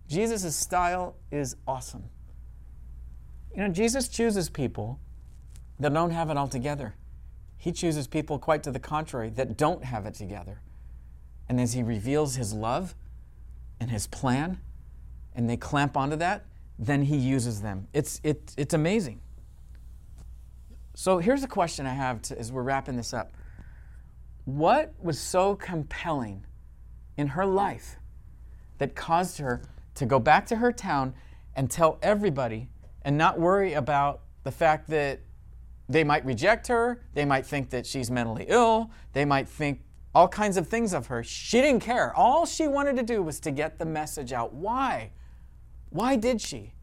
Jesus' 0.09 0.53
style 0.53 1.15
is 1.31 1.55
awesome. 1.65 2.03
You 3.55 3.61
know, 3.61 3.69
Jesus 3.69 4.09
chooses 4.09 4.49
people 4.49 4.99
that 5.79 5.93
don't 5.93 6.11
have 6.11 6.29
it 6.29 6.35
all 6.35 6.49
together. 6.49 6.95
He 7.57 7.71
chooses 7.71 8.07
people, 8.07 8.37
quite 8.37 8.63
to 8.63 8.71
the 8.71 8.81
contrary, 8.81 9.29
that 9.29 9.55
don't 9.55 9.85
have 9.85 10.05
it 10.05 10.13
together. 10.13 10.59
And 11.47 11.57
as 11.61 11.71
He 11.71 11.83
reveals 11.83 12.35
His 12.35 12.51
love 12.51 12.95
and 13.79 13.89
His 13.89 14.07
plan, 14.07 14.59
and 15.33 15.49
they 15.49 15.55
clamp 15.55 15.95
onto 15.95 16.17
that, 16.17 16.43
then 16.77 17.03
He 17.03 17.15
uses 17.15 17.61
them. 17.61 17.87
It's, 17.93 18.19
it, 18.25 18.53
it's 18.57 18.73
amazing. 18.73 19.21
So 20.95 21.19
here's 21.19 21.43
a 21.43 21.47
question 21.47 21.85
I 21.85 21.93
have 21.93 22.21
to, 22.23 22.37
as 22.37 22.51
we're 22.51 22.63
wrapping 22.63 22.97
this 22.97 23.13
up. 23.13 23.31
What 24.43 24.93
was 25.01 25.17
so 25.17 25.55
compelling 25.55 26.45
in 27.15 27.27
her 27.27 27.45
life 27.45 27.95
that 28.81 28.95
caused 28.95 29.37
her 29.37 29.61
to 29.93 30.07
go 30.07 30.17
back 30.17 30.43
to 30.47 30.55
her 30.55 30.71
town 30.71 31.13
and 31.55 31.69
tell 31.69 31.99
everybody 32.01 32.67
and 33.03 33.15
not 33.15 33.39
worry 33.39 33.73
about 33.73 34.21
the 34.43 34.51
fact 34.51 34.89
that 34.89 35.19
they 35.87 36.03
might 36.03 36.25
reject 36.25 36.65
her, 36.65 37.03
they 37.13 37.23
might 37.23 37.45
think 37.45 37.69
that 37.69 37.85
she's 37.85 38.09
mentally 38.09 38.45
ill, 38.47 38.89
they 39.13 39.23
might 39.23 39.47
think 39.47 39.81
all 40.15 40.27
kinds 40.27 40.57
of 40.57 40.67
things 40.67 40.95
of 40.95 41.05
her. 41.07 41.23
She 41.23 41.61
didn't 41.61 41.81
care. 41.81 42.11
All 42.15 42.47
she 42.47 42.67
wanted 42.67 42.95
to 42.97 43.03
do 43.03 43.21
was 43.21 43.39
to 43.41 43.51
get 43.51 43.77
the 43.77 43.85
message 43.85 44.33
out. 44.33 44.51
Why? 44.51 45.11
Why 45.91 46.15
did 46.15 46.41
she? 46.41 46.73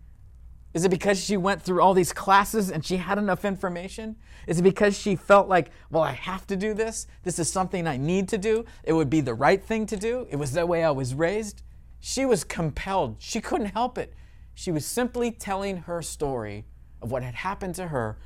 Is 0.75 0.85
it 0.85 0.91
because 0.91 1.21
she 1.21 1.37
went 1.37 1.61
through 1.63 1.81
all 1.81 1.95
these 1.95 2.13
classes 2.13 2.71
and 2.71 2.87
she 2.87 2.99
had 2.99 3.19
enough 3.19 3.45
information? 3.45 4.15
Is 4.47 4.61
it 4.61 4.63
because 4.63 4.97
she 4.97 5.17
felt 5.17 5.49
like, 5.49 5.73
well, 5.91 6.05
I 6.05 6.13
have 6.13 6.47
to 6.47 6.57
do 6.57 6.75
this? 6.75 7.09
This 7.25 7.41
is 7.41 7.51
something 7.51 7.89
I 7.89 7.97
need 7.97 8.29
to 8.29 8.39
do. 8.39 8.65
It 8.85 8.93
would 8.93 9.11
be 9.11 9.21
the 9.21 9.35
right 9.35 9.61
thing 9.61 9.85
to 9.87 9.97
do. 9.97 10.29
It 10.31 10.37
was 10.37 10.53
the 10.53 10.65
way 10.65 10.85
I 10.85 10.93
was 10.93 11.13
raised. 11.13 11.63
She 12.01 12.25
was 12.25 12.45
compelled. 12.45 13.17
She 13.19 13.41
couldn't 13.41 13.69
help 13.69 13.99
it. 13.99 14.15
She 14.55 14.71
was 14.71 14.85
simply 14.85 15.31
telling 15.31 15.79
her 15.79 16.03
story 16.03 16.65
of 17.01 17.11
what 17.11 17.23
had 17.23 17.35
happened 17.35 17.75
to 17.77 17.89
her 17.89 18.19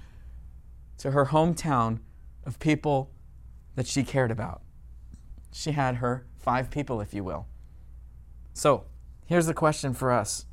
to 0.99 1.11
her 1.11 1.27
hometown 1.27 2.01
of 2.45 2.59
people 2.59 3.11
that 3.75 3.87
she 3.87 4.03
cared 4.03 4.31
about. 4.31 4.63
She 5.53 5.73
had 5.73 5.97
her 5.97 6.27
five 6.39 6.71
people, 6.71 7.01
if 7.01 7.13
you 7.13 7.25
will. 7.25 7.47
So, 8.55 8.85
here's 9.27 9.47
the 9.47 9.55
question 9.55 9.95
for 9.95 10.13
us. 10.13 10.47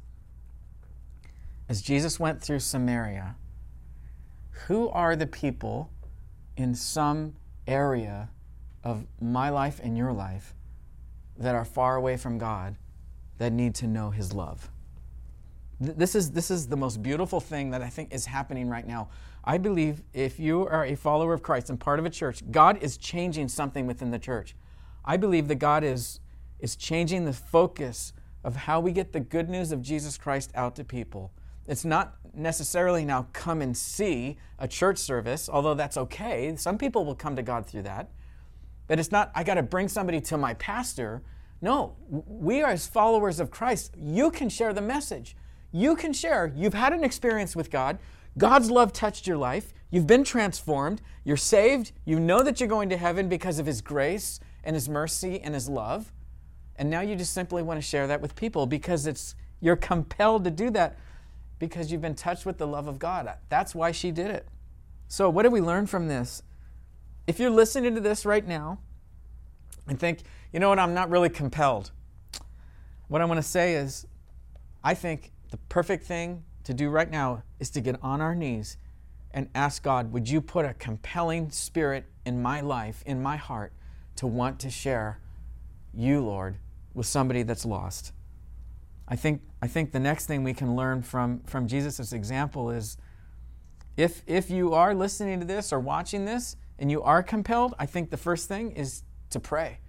As 1.68 1.82
Jesus 1.82 2.20
went 2.20 2.42
through 2.42 2.60
Samaria, 2.60 3.36
who 4.68 4.90
are 4.90 5.16
the 5.16 5.28
people 5.28 5.92
in 6.58 6.76
some 6.76 7.36
area 7.68 8.30
of 8.84 9.06
my 9.22 9.50
life 9.50 9.80
and 9.82 9.98
your 9.98 10.12
life 10.12 10.56
that 11.38 11.56
are 11.56 11.66
far 11.66 11.96
away 11.96 12.18
from 12.18 12.38
God 12.38 12.76
that 13.40 13.52
need 13.52 13.76
to 13.76 13.88
know 13.88 14.12
His 14.12 14.34
love? 14.34 14.70
This 15.82 16.14
is, 16.14 16.32
this 16.32 16.52
is 16.52 16.68
the 16.68 16.78
most 16.78 17.02
beautiful 17.02 17.40
thing 17.40 17.72
that 17.72 17.82
I 17.82 17.90
think 17.90 18.14
is 18.14 18.26
happening 18.26 18.70
right 18.70 18.86
now. 18.86 19.10
I 19.44 19.58
believe 19.58 20.04
if 20.14 20.40
you 20.40 20.68
are 20.68 20.86
a 20.86 20.96
follower 20.96 21.34
of 21.34 21.42
Christ 21.42 21.70
and 21.70 21.80
part 21.80 22.00
of 22.00 22.06
a 22.06 22.10
church, 22.10 22.44
God 22.52 22.84
is 22.84 22.98
changing 22.98 23.48
something 23.48 23.88
within 23.88 24.12
the 24.12 24.20
church. 24.20 24.56
I 25.06 25.18
believe 25.18 25.48
that 25.48 25.56
God 25.56 25.84
is, 25.84 26.20
is 26.60 26.76
changing 26.76 27.26
the 27.26 27.34
focus 27.34 28.14
of 28.44 28.56
how 28.56 28.80
we 28.80 28.92
get 28.92 29.14
the 29.14 29.20
good 29.20 29.50
news 29.50 29.72
of 29.72 29.82
Jesus 29.82 30.18
Christ 30.18 30.52
out 30.54 30.76
to 30.76 30.84
people. 30.84 31.32
It's 31.66 31.86
not 31.86 32.16
necessarily 32.34 33.06
now 33.06 33.28
come 33.32 33.62
and 33.62 33.76
see 33.76 34.38
a 34.58 34.68
church 34.68 34.98
service, 34.98 35.48
although 35.48 35.76
that's 35.76 35.98
okay. 35.98 36.56
Some 36.58 36.78
people 36.78 37.06
will 37.06 37.16
come 37.16 37.36
to 37.36 37.44
God 37.44 37.66
through 37.66 37.84
that. 37.84 38.12
But 38.88 39.00
it's 39.00 39.12
not, 39.12 39.32
I 39.36 39.44
got 39.44 39.54
to 39.56 39.64
bring 39.64 39.88
somebody 39.88 40.20
to 40.22 40.38
my 40.38 40.56
pastor. 40.56 41.22
No, 41.62 41.96
we 42.10 42.62
are 42.62 42.72
as 42.72 42.88
followers 42.88 43.40
of 43.40 43.52
Christ. 43.52 43.94
You 43.98 44.32
can 44.32 44.50
share 44.50 44.74
the 44.74 44.82
message. 44.82 45.36
You 45.72 45.96
can 45.96 46.14
share. 46.14 46.52
You've 46.56 46.74
had 46.74 46.94
an 46.94 47.04
experience 47.04 47.56
with 47.56 47.70
God. 47.70 48.00
God's 48.38 48.72
love 48.72 48.94
touched 48.94 49.28
your 49.28 49.38
life. 49.38 49.74
You've 49.92 50.08
been 50.08 50.24
transformed. 50.24 51.02
You're 51.24 51.38
saved. 51.38 51.92
You 52.06 52.20
know 52.20 52.44
that 52.44 52.60
you're 52.60 52.70
going 52.70 52.90
to 52.90 52.98
heaven 52.98 53.28
because 53.28 53.60
of 53.60 53.66
His 53.66 53.82
grace 53.82 54.40
and 54.64 54.76
His 54.76 54.88
mercy 54.88 55.42
and 55.42 55.54
His 55.54 55.68
love. 55.68 56.14
And 56.78 56.90
now 56.90 57.02
you 57.02 57.16
just 57.16 57.34
simply 57.34 57.62
want 57.62 57.78
to 57.78 57.86
share 57.86 58.08
that 58.08 58.22
with 58.22 58.36
people 58.36 58.66
because 58.66 59.06
it's 59.06 59.36
you're 59.60 59.76
compelled 59.76 60.46
to 60.46 60.52
do 60.52 60.70
that 60.72 60.98
because 61.60 61.92
you've 61.92 62.02
been 62.02 62.16
touched 62.16 62.46
with 62.46 62.58
the 62.58 62.68
love 62.68 62.88
of 62.88 63.00
God. 63.00 63.30
That's 63.50 63.76
why 63.76 63.92
she 63.92 64.12
did 64.12 64.32
it. 64.32 64.48
So, 65.10 65.30
what 65.30 65.44
do 65.44 65.50
we 65.50 65.60
learn 65.60 65.88
from 65.88 66.08
this? 66.08 66.42
If 67.28 67.40
you're 67.40 67.50
listening 67.50 67.96
to 67.96 68.02
this 68.02 68.26
right 68.26 68.48
now 68.48 68.80
and 69.90 70.00
think, 70.00 70.20
you 70.54 70.60
know 70.60 70.70
what, 70.70 70.80
I'm 70.80 70.94
not 70.94 71.10
really 71.10 71.30
compelled, 71.30 71.92
what 73.10 73.22
I 73.22 73.26
want 73.26 73.40
to 73.40 73.48
say 73.48 73.74
is, 73.74 74.06
I 74.84 74.94
think 74.94 75.32
the 75.50 75.58
perfect 75.58 76.06
thing 76.06 76.44
to 76.64 76.74
do 76.74 76.90
right 76.90 77.10
now 77.10 77.44
is 77.60 77.70
to 77.72 77.82
get 77.82 77.98
on 78.04 78.22
our 78.22 78.36
knees 78.36 78.78
and 79.32 79.50
ask 79.56 79.84
God, 79.84 80.14
would 80.14 80.30
you 80.30 80.42
put 80.42 80.66
a 80.66 80.74
compelling 80.76 81.50
spirit 81.50 82.06
in 82.26 82.42
my 82.42 82.62
life, 82.62 83.04
in 83.06 83.22
my 83.22 83.36
heart, 83.36 83.74
to 84.18 84.28
want 84.28 84.60
to 84.60 84.70
share 84.70 85.20
you, 85.94 86.22
Lord, 86.22 86.58
with 86.94 87.08
somebody 87.08 87.44
that's 87.44 87.66
lost? 87.66 88.14
I 89.08 89.16
think, 89.16 89.42
I 89.62 89.68
think 89.68 89.92
the 89.92 90.00
next 90.00 90.28
thing 90.28 90.44
we 90.44 90.54
can 90.54 90.76
learn 90.76 91.02
from, 91.02 91.42
from 91.48 91.68
Jesus' 91.68 92.14
example 92.14 92.70
is 92.70 92.98
if, 93.98 94.22
if 94.28 94.52
you 94.52 94.74
are 94.74 94.94
listening 94.94 95.40
to 95.40 95.46
this 95.46 95.74
or 95.74 95.80
watching 95.80 96.26
this 96.26 96.56
and 96.78 96.92
you 96.92 97.02
are 97.02 97.24
compelled, 97.24 97.74
I 97.80 97.88
think 97.88 98.12
the 98.12 98.18
first 98.18 98.48
thing 98.48 98.72
is 98.72 99.04
to 99.32 99.40
pray. 99.40 99.80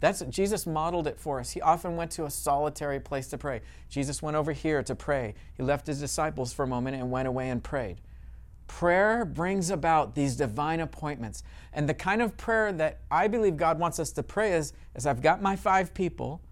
That's 0.00 0.20
Jesus 0.22 0.66
modeled 0.66 1.06
it 1.06 1.18
for 1.18 1.40
us. 1.40 1.52
He 1.52 1.60
often 1.60 1.96
went 1.96 2.10
to 2.12 2.26
a 2.26 2.30
solitary 2.30 3.00
place 3.00 3.28
to 3.28 3.38
pray. 3.38 3.62
Jesus 3.88 4.20
went 4.20 4.36
over 4.36 4.52
here 4.52 4.82
to 4.82 4.94
pray. 4.94 5.34
He 5.56 5.62
left 5.62 5.86
his 5.86 6.00
disciples 6.00 6.52
for 6.52 6.64
a 6.64 6.66
moment 6.66 6.96
and 6.96 7.10
went 7.10 7.28
away 7.28 7.48
and 7.48 7.62
prayed. 7.62 8.00
Prayer 8.66 9.24
brings 9.24 9.70
about 9.70 10.14
these 10.14 10.36
divine 10.36 10.80
appointments. 10.80 11.42
And 11.72 11.88
the 11.88 11.94
kind 11.94 12.22
of 12.22 12.36
prayer 12.36 12.72
that 12.72 13.00
I 13.10 13.28
believe 13.28 13.56
God 13.56 13.78
wants 13.78 13.98
us 13.98 14.10
to 14.12 14.22
pray 14.22 14.52
is, 14.52 14.72
is 14.94 15.06
I've 15.06 15.22
got 15.22 15.42
my 15.42 15.56
five 15.56 15.94
people 15.94 16.42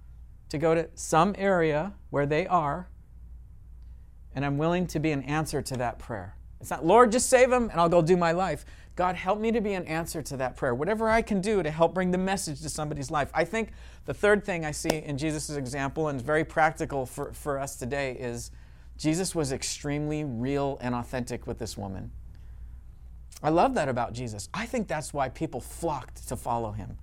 to 0.49 0.59
go 0.59 0.75
to 0.75 0.89
some 0.95 1.35
area 1.39 1.95
where 2.11 2.27
they 2.27 2.47
are, 2.47 2.89
and 4.35 4.45
I'm 4.45 4.59
willing 4.59 4.87
to 4.89 4.99
be 4.99 5.11
an 5.11 5.23
answer 5.23 5.63
to 5.63 5.77
that 5.79 5.99
prayer. 5.99 6.37
It's 6.63 6.71
not, 6.71 6.87
Lord, 6.87 7.11
just 7.11 7.29
save 7.29 7.51
them 7.51 7.69
and 7.71 7.81
I'll 7.81 7.89
go 7.89 8.01
do 8.01 8.17
my 8.17 8.31
life. 8.31 8.65
God, 8.95 9.17
help 9.17 9.41
me 9.41 9.51
to 9.51 9.61
be 9.61 9.73
an 9.75 9.85
answer 9.87 10.23
to 10.23 10.37
that 10.37 10.57
prayer. 10.57 10.75
Whatever 10.75 11.11
I 11.11 11.21
can 11.21 11.41
do 11.41 11.61
to 11.61 11.71
help 11.71 11.93
bring 11.93 12.13
the 12.13 12.19
message 12.19 12.61
to 12.63 12.69
somebody's 12.69 13.11
life. 13.11 13.31
I 13.35 13.45
think 13.45 13.73
the 14.05 14.15
third 14.15 14.45
thing 14.45 14.65
I 14.65 14.71
see 14.71 14.91
in 14.91 15.19
Jesus' 15.19 15.51
example, 15.51 16.07
and 16.09 16.23
very 16.23 16.45
practical 16.45 17.05
for, 17.05 17.33
for 17.33 17.59
us 17.59 17.75
today, 17.77 18.13
is 18.13 18.53
Jesus 18.97 19.35
was 19.35 19.51
extremely 19.51 20.23
real 20.23 20.79
and 20.81 20.95
authentic 20.95 21.49
with 21.49 21.59
this 21.59 21.77
woman. 21.77 22.13
I 23.43 23.49
love 23.49 23.75
that 23.75 23.89
about 23.89 24.13
Jesus. 24.13 24.49
I 24.55 24.67
think 24.67 24.87
that's 24.87 25.13
why 25.13 25.31
people 25.31 25.61
flocked 25.61 26.29
to 26.29 26.37
follow 26.37 26.71
him, 26.71 26.97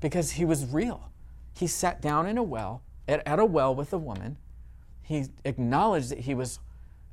because 0.00 0.32
he 0.32 0.44
was 0.44 0.66
real. 0.66 1.10
He 1.54 1.66
sat 1.66 2.02
down 2.02 2.26
in 2.26 2.36
a 2.36 2.42
well, 2.42 2.82
at, 3.08 3.26
at 3.26 3.38
a 3.38 3.46
well 3.46 3.74
with 3.74 3.94
a 3.94 3.98
woman. 3.98 4.36
He 5.00 5.26
acknowledged 5.44 6.10
that 6.10 6.18
he 6.20 6.34
was 6.34 6.58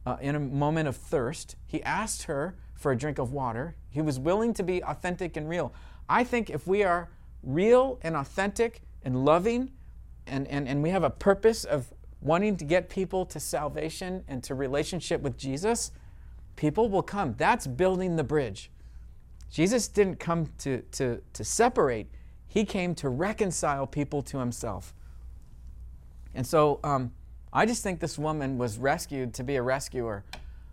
uh, 0.05 0.17
in 0.21 0.35
a 0.35 0.39
moment 0.39 0.87
of 0.87 0.95
thirst. 0.95 1.55
He 1.65 1.81
asked 1.83 2.23
her 2.23 2.55
for 2.75 2.91
a 2.91 2.97
drink 2.97 3.19
of 3.19 3.31
water. 3.31 3.75
He 3.89 4.01
was 4.01 4.19
willing 4.19 4.53
to 4.55 4.63
be 4.63 4.83
authentic 4.83 5.37
and 5.37 5.47
real. 5.47 5.73
I 6.09 6.23
think 6.23 6.49
if 6.49 6.67
we 6.67 6.83
are 6.83 7.09
real 7.41 7.99
and 8.01 8.15
authentic 8.15 8.81
and 9.03 9.25
loving, 9.25 9.71
and, 10.27 10.47
and, 10.47 10.67
and 10.67 10.81
we 10.83 10.89
have 10.89 11.03
a 11.03 11.09
purpose 11.09 11.63
of 11.63 11.93
wanting 12.21 12.55
to 12.57 12.65
get 12.65 12.89
people 12.89 13.25
to 13.25 13.39
salvation 13.39 14.23
and 14.27 14.43
to 14.43 14.55
relationship 14.55 15.21
with 15.21 15.37
Jesus, 15.37 15.91
people 16.55 16.89
will 16.89 17.03
come. 17.03 17.35
That's 17.37 17.67
building 17.67 18.15
the 18.15 18.23
bridge. 18.23 18.71
Jesus 19.49 19.87
didn't 19.87 20.19
come 20.19 20.47
to, 20.59 20.81
to, 20.93 21.21
to 21.33 21.43
separate, 21.43 22.07
He 22.47 22.65
came 22.65 22.95
to 22.95 23.09
reconcile 23.09 23.85
people 23.85 24.21
to 24.23 24.39
Himself. 24.39 24.93
And 26.33 26.47
so 26.47 26.79
um, 26.83 27.11
I 27.53 27.67
just 27.67 27.83
think 27.83 27.99
this 27.99 28.17
woman 28.17 28.57
was 28.57 28.79
rescued 28.79 29.35
to 29.35 29.43
be 29.43 29.55
a 29.55 29.61
rescuer. 29.61 30.23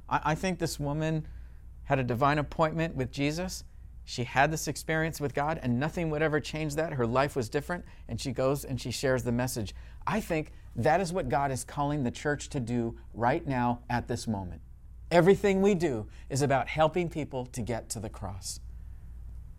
I, 0.08 0.20
I 0.24 0.34
think 0.34 0.58
this 0.58 0.80
woman 0.80 1.26
had 1.84 1.98
a 1.98 2.04
divine 2.04 2.38
appointment 2.38 2.96
with 2.96 3.12
Jesus. 3.12 3.64
She 4.06 4.24
had 4.24 4.50
this 4.50 4.66
experience 4.66 5.20
with 5.20 5.34
God, 5.34 5.60
and 5.62 5.78
nothing 5.78 6.08
would 6.10 6.22
ever 6.22 6.40
change 6.40 6.74
that. 6.76 6.94
Her 6.94 7.06
life 7.06 7.36
was 7.36 7.48
different, 7.48 7.84
and 8.08 8.20
she 8.20 8.32
goes 8.32 8.64
and 8.64 8.80
she 8.80 8.90
shares 8.90 9.22
the 9.22 9.32
message. 9.32 9.74
I 10.06 10.20
think 10.20 10.52
that 10.74 11.00
is 11.00 11.12
what 11.12 11.28
God 11.28 11.50
is 11.50 11.64
calling 11.64 12.02
the 12.02 12.10
church 12.10 12.48
to 12.50 12.60
do 12.60 12.96
right 13.12 13.46
now 13.46 13.80
at 13.90 14.08
this 14.08 14.26
moment. 14.26 14.62
Everything 15.10 15.60
we 15.60 15.74
do 15.74 16.06
is 16.30 16.40
about 16.40 16.68
helping 16.68 17.10
people 17.10 17.44
to 17.46 17.60
get 17.60 17.90
to 17.90 18.00
the 18.00 18.08
cross. 18.08 18.60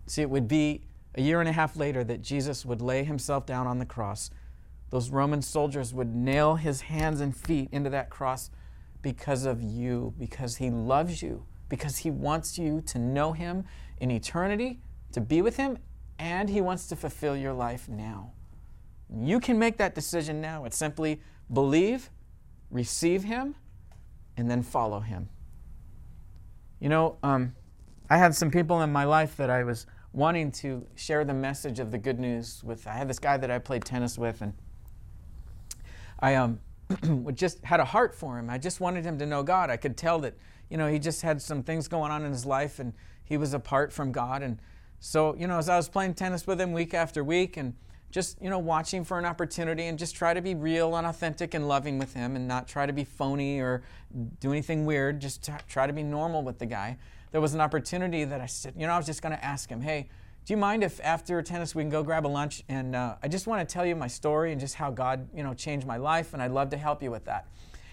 See, 0.07 0.21
it 0.21 0.29
would 0.29 0.47
be 0.47 0.81
a 1.15 1.21
year 1.21 1.39
and 1.39 1.49
a 1.49 1.51
half 1.51 1.75
later 1.75 2.03
that 2.05 2.21
Jesus 2.21 2.65
would 2.65 2.81
lay 2.81 3.03
himself 3.03 3.45
down 3.45 3.67
on 3.67 3.77
the 3.77 3.85
cross. 3.85 4.31
Those 4.91 5.09
Roman 5.09 5.41
soldiers 5.41 5.93
would 5.93 6.13
nail 6.13 6.55
his 6.55 6.81
hands 6.81 7.21
and 7.21 7.35
feet 7.35 7.69
into 7.71 7.89
that 7.89 8.09
cross 8.09 8.51
because 9.01 9.45
of 9.45 9.61
you, 9.61 10.13
because 10.19 10.57
he 10.57 10.69
loves 10.69 11.23
you, 11.23 11.45
because 11.69 11.97
he 11.97 12.11
wants 12.11 12.59
you 12.59 12.81
to 12.81 12.99
know 12.99 13.31
him 13.31 13.63
in 13.99 14.11
eternity, 14.11 14.81
to 15.13 15.21
be 15.21 15.41
with 15.41 15.57
him, 15.57 15.77
and 16.19 16.49
he 16.49 16.61
wants 16.61 16.87
to 16.87 16.95
fulfill 16.95 17.35
your 17.35 17.53
life 17.53 17.87
now. 17.87 18.33
You 19.13 19.39
can 19.39 19.57
make 19.57 19.77
that 19.77 19.95
decision 19.95 20.41
now. 20.41 20.65
It's 20.65 20.77
simply 20.77 21.21
believe, 21.51 22.09
receive 22.69 23.23
him, 23.23 23.55
and 24.37 24.51
then 24.51 24.61
follow 24.61 24.99
him. 24.99 25.29
You 26.79 26.89
know, 26.89 27.17
um, 27.23 27.55
I 28.09 28.17
had 28.17 28.35
some 28.35 28.51
people 28.51 28.81
in 28.81 28.91
my 28.91 29.05
life 29.05 29.37
that 29.37 29.49
I 29.49 29.63
was 29.63 29.87
wanting 30.13 30.51
to 30.51 30.85
share 30.95 31.23
the 31.23 31.33
message 31.33 31.79
of 31.79 31.91
the 31.91 31.97
good 31.97 32.19
news 32.19 32.61
with. 32.63 32.85
I 32.87 32.93
had 32.93 33.07
this 33.07 33.19
guy 33.19 33.37
that 33.37 33.49
I 33.49 33.57
played 33.57 33.85
tennis 33.85 34.17
with, 34.17 34.41
and 34.41 34.53
I 36.21 36.35
um, 36.35 36.59
just 37.33 37.63
had 37.63 37.79
a 37.79 37.85
heart 37.85 38.13
for 38.13 38.37
him. 38.37 38.49
I 38.49 38.57
just 38.57 38.79
wanted 38.79 39.05
him 39.05 39.17
to 39.19 39.25
know 39.25 39.43
God. 39.43 39.69
I 39.69 39.77
could 39.77 39.97
tell 39.97 40.19
that, 40.19 40.35
you 40.69 40.77
know, 40.77 40.87
he 40.87 40.99
just 40.99 41.21
had 41.21 41.41
some 41.41 41.63
things 41.63 41.87
going 41.87 42.11
on 42.11 42.23
in 42.23 42.31
his 42.31 42.45
life, 42.45 42.79
and 42.79 42.93
he 43.23 43.37
was 43.37 43.53
apart 43.53 43.91
from 43.91 44.11
God. 44.11 44.43
And 44.43 44.59
so, 44.99 45.35
you 45.35 45.47
know, 45.47 45.57
as 45.57 45.69
I 45.69 45.77
was 45.77 45.89
playing 45.89 46.13
tennis 46.13 46.45
with 46.45 46.59
him 46.59 46.73
week 46.73 46.93
after 46.93 47.23
week, 47.23 47.57
and 47.57 47.73
just 48.11 48.41
you 48.41 48.49
know 48.49 48.59
watching 48.59 49.03
for 49.03 49.17
an 49.17 49.25
opportunity 49.25 49.85
and 49.85 49.97
just 49.97 50.15
try 50.15 50.33
to 50.33 50.41
be 50.41 50.53
real 50.53 50.95
and 50.95 51.07
authentic 51.07 51.53
and 51.53 51.67
loving 51.67 51.97
with 51.97 52.13
him 52.13 52.35
and 52.35 52.47
not 52.47 52.67
try 52.67 52.85
to 52.85 52.93
be 52.93 53.03
phony 53.03 53.59
or 53.59 53.81
do 54.39 54.51
anything 54.51 54.85
weird 54.85 55.19
just 55.19 55.49
try 55.67 55.87
to 55.87 55.93
be 55.93 56.03
normal 56.03 56.43
with 56.43 56.59
the 56.59 56.65
guy 56.65 56.97
there 57.31 57.41
was 57.41 57.53
an 57.53 57.61
opportunity 57.61 58.23
that 58.23 58.41
i 58.41 58.45
said 58.45 58.73
you 58.77 58.85
know 58.85 58.93
i 58.93 58.97
was 58.97 59.05
just 59.05 59.21
going 59.21 59.35
to 59.35 59.43
ask 59.43 59.69
him 59.69 59.81
hey 59.81 60.09
do 60.51 60.53
you 60.53 60.59
mind 60.59 60.83
if 60.83 60.99
after 61.01 61.41
tennis 61.41 61.73
we 61.73 61.81
can 61.81 61.89
go 61.89 62.03
grab 62.03 62.25
a 62.25 62.27
lunch 62.27 62.61
and 62.67 62.93
uh, 62.93 63.15
i 63.23 63.27
just 63.29 63.47
want 63.47 63.65
to 63.65 63.73
tell 63.73 63.85
you 63.85 63.95
my 63.95 64.07
story 64.07 64.51
and 64.51 64.59
just 64.59 64.75
how 64.75 64.91
god 64.91 65.25
you 65.33 65.43
know 65.43 65.53
changed 65.53 65.87
my 65.87 65.95
life 65.95 66.33
and 66.33 66.43
i'd 66.43 66.51
love 66.51 66.69
to 66.69 66.75
help 66.75 67.01
you 67.01 67.09
with 67.09 67.23
that 67.23 67.47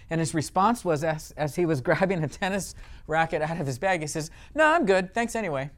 and 0.09 0.19
his 0.19 0.33
response 0.33 0.83
was 0.83 1.01
as, 1.05 1.31
as 1.37 1.55
he 1.55 1.65
was 1.65 1.79
grabbing 1.87 2.21
a 2.21 2.27
tennis 2.27 2.75
racket 3.07 3.41
out 3.41 3.61
of 3.61 3.65
his 3.65 3.79
bag 3.79 4.01
he 4.01 4.07
says 4.07 4.29
no 4.53 4.65
i'm 4.65 4.85
good 4.85 5.13
thanks 5.13 5.37
anyway 5.37 5.71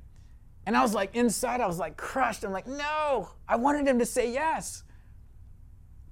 and 0.65 0.77
I 0.77 0.81
was 0.81 0.93
like, 0.93 1.15
inside, 1.15 1.59
I 1.59 1.65
was 1.67 1.79
like 1.79 1.97
crushed. 1.97 2.43
I'm 2.43 2.51
like, 2.51 2.67
no, 2.67 3.29
I 3.47 3.55
wanted 3.55 3.87
him 3.87 3.97
to 3.99 4.05
say 4.05 4.31
yes. 4.31 4.83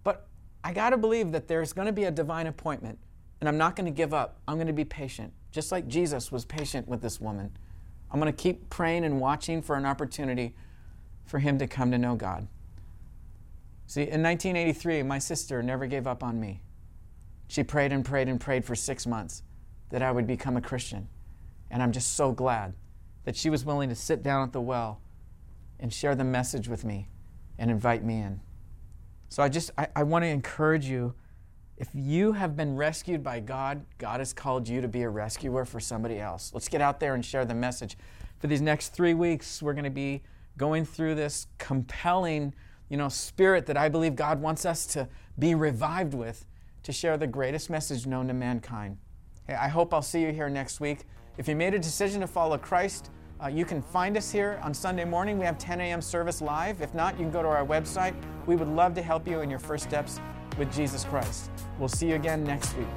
But 0.04 0.28
I 0.64 0.74
got 0.74 0.90
to 0.90 0.98
believe 0.98 1.32
that 1.34 1.48
there's 1.48 1.72
going 1.72 1.86
to 1.86 1.94
be 1.94 2.06
a 2.06 2.12
divine 2.12 2.48
appointment, 2.48 2.98
and 3.40 3.48
I'm 3.48 3.60
not 3.60 3.76
going 3.76 3.86
to 3.86 3.96
give 3.96 4.12
up. 4.12 4.40
I'm 4.48 4.56
going 4.56 4.66
to 4.66 4.74
be 4.74 4.86
patient, 4.86 5.34
just 5.52 5.72
like 5.72 5.88
Jesus 5.88 6.32
was 6.32 6.46
patient 6.46 6.88
with 6.88 7.02
this 7.02 7.22
woman. 7.22 7.56
I'm 8.12 8.20
going 8.20 8.32
to 8.32 8.38
keep 8.38 8.70
praying 8.70 9.06
and 9.06 9.20
watching 9.20 9.62
for 9.62 9.76
an 9.76 9.86
opportunity 9.86 10.56
for 11.26 11.40
him 11.40 11.60
to 11.60 11.68
come 11.68 11.92
to 11.92 11.98
know 11.98 12.16
God. 12.16 12.48
See, 13.86 14.02
in 14.02 14.22
1983, 14.22 15.04
my 15.04 15.20
sister 15.20 15.62
never 15.64 15.88
gave 15.88 16.08
up 16.08 16.24
on 16.24 16.40
me. 16.40 16.62
She 17.48 17.64
prayed 17.64 17.92
and 17.92 18.06
prayed 18.06 18.28
and 18.28 18.40
prayed 18.40 18.66
for 18.66 18.76
six 18.76 19.08
months 19.08 19.44
that 19.90 20.02
I 20.02 20.12
would 20.12 20.28
become 20.28 20.58
a 20.58 20.62
Christian. 20.62 21.08
And 21.72 21.82
I'm 21.82 21.92
just 21.92 22.14
so 22.14 22.32
glad 22.32 22.74
that 23.26 23.36
she 23.36 23.50
was 23.50 23.66
willing 23.66 23.90
to 23.90 23.96
sit 23.96 24.24
down 24.24 24.44
at 24.44 24.54
the 24.54 24.62
well 24.62 25.02
and 25.80 25.94
share 25.94 26.16
the 26.16 26.24
message 26.24 26.68
with 26.68 26.84
me 26.84 27.10
and 27.58 27.70
invite 27.72 28.04
me 28.04 28.20
in. 28.20 28.42
So 29.30 29.44
I 29.44 29.50
just, 29.50 29.72
I, 29.78 29.88
I 29.96 30.04
want 30.04 30.24
to 30.24 30.30
encourage 30.30 30.86
you 30.86 31.14
if 31.80 31.88
you 31.94 32.34
have 32.34 32.58
been 32.58 32.76
rescued 32.76 33.24
by 33.24 33.40
God, 33.40 33.86
God 33.98 34.20
has 34.20 34.34
called 34.34 34.68
you 34.68 34.82
to 34.82 34.88
be 34.88 35.04
a 35.04 35.10
rescuer 35.10 35.64
for 35.64 35.80
somebody 35.80 36.20
else. 36.20 36.52
Let's 36.54 36.68
get 36.68 36.82
out 36.82 37.00
there 37.00 37.16
and 37.16 37.26
share 37.26 37.46
the 37.46 37.56
message. 37.56 37.98
For 38.40 38.48
these 38.48 38.62
next 38.62 38.90
three 38.90 39.14
weeks, 39.14 39.62
we're 39.62 39.74
going 39.74 39.86
to 39.86 39.90
be 39.90 40.22
going 40.58 40.84
through 40.84 41.16
this 41.16 41.48
compelling, 41.58 42.54
you 42.90 42.98
know, 42.98 43.08
spirit 43.08 43.66
that 43.68 43.78
I 43.78 43.88
believe 43.88 44.18
God 44.18 44.42
wants 44.42 44.66
us 44.66 44.86
to 44.88 45.08
be 45.40 45.56
revived 45.56 46.14
with 46.14 46.46
to 46.84 46.92
share 46.92 47.18
the 47.18 47.28
greatest 47.28 47.70
message 47.70 48.06
known 48.06 48.28
to 48.28 48.34
mankind. 48.34 48.98
Hey, 49.48 49.56
I 49.56 49.70
hope 49.70 49.94
I'll 49.94 50.02
see 50.02 50.22
you 50.22 50.34
here 50.34 50.50
next 50.50 50.82
week. 50.82 51.06
If 51.38 51.48
you 51.48 51.56
made 51.56 51.74
a 51.74 51.80
decision 51.80 52.20
to 52.20 52.28
follow 52.28 52.58
Christ, 52.58 53.10
uh, 53.42 53.48
you 53.48 53.64
can 53.64 53.82
find 53.82 54.18
us 54.18 54.30
here 54.30 54.60
on 54.64 54.74
Sunday 54.74 55.06
morning. 55.06 55.40
We 55.40 55.46
have 55.46 55.58
10 55.58 55.80
a.m. 55.80 56.02
service 56.02 56.42
live. 56.42 56.82
If 56.82 56.94
not, 56.94 57.14
you 57.14 57.24
can 57.24 57.32
go 57.32 57.42
to 57.42 57.48
our 57.48 57.66
website. 57.66 58.14
We 58.48 58.58
would 58.58 58.68
love 58.68 58.94
to 58.96 59.02
help 59.02 59.26
you 59.26 59.40
in 59.40 59.50
your 59.50 59.60
first 59.60 59.86
steps 59.86 60.20
with 60.60 60.72
Jesus 60.76 61.06
Christ. 61.06 61.50
We'll 61.80 61.88
see 61.88 62.10
you 62.10 62.16
again 62.16 62.44
next 62.44 62.78
week. 62.78 62.88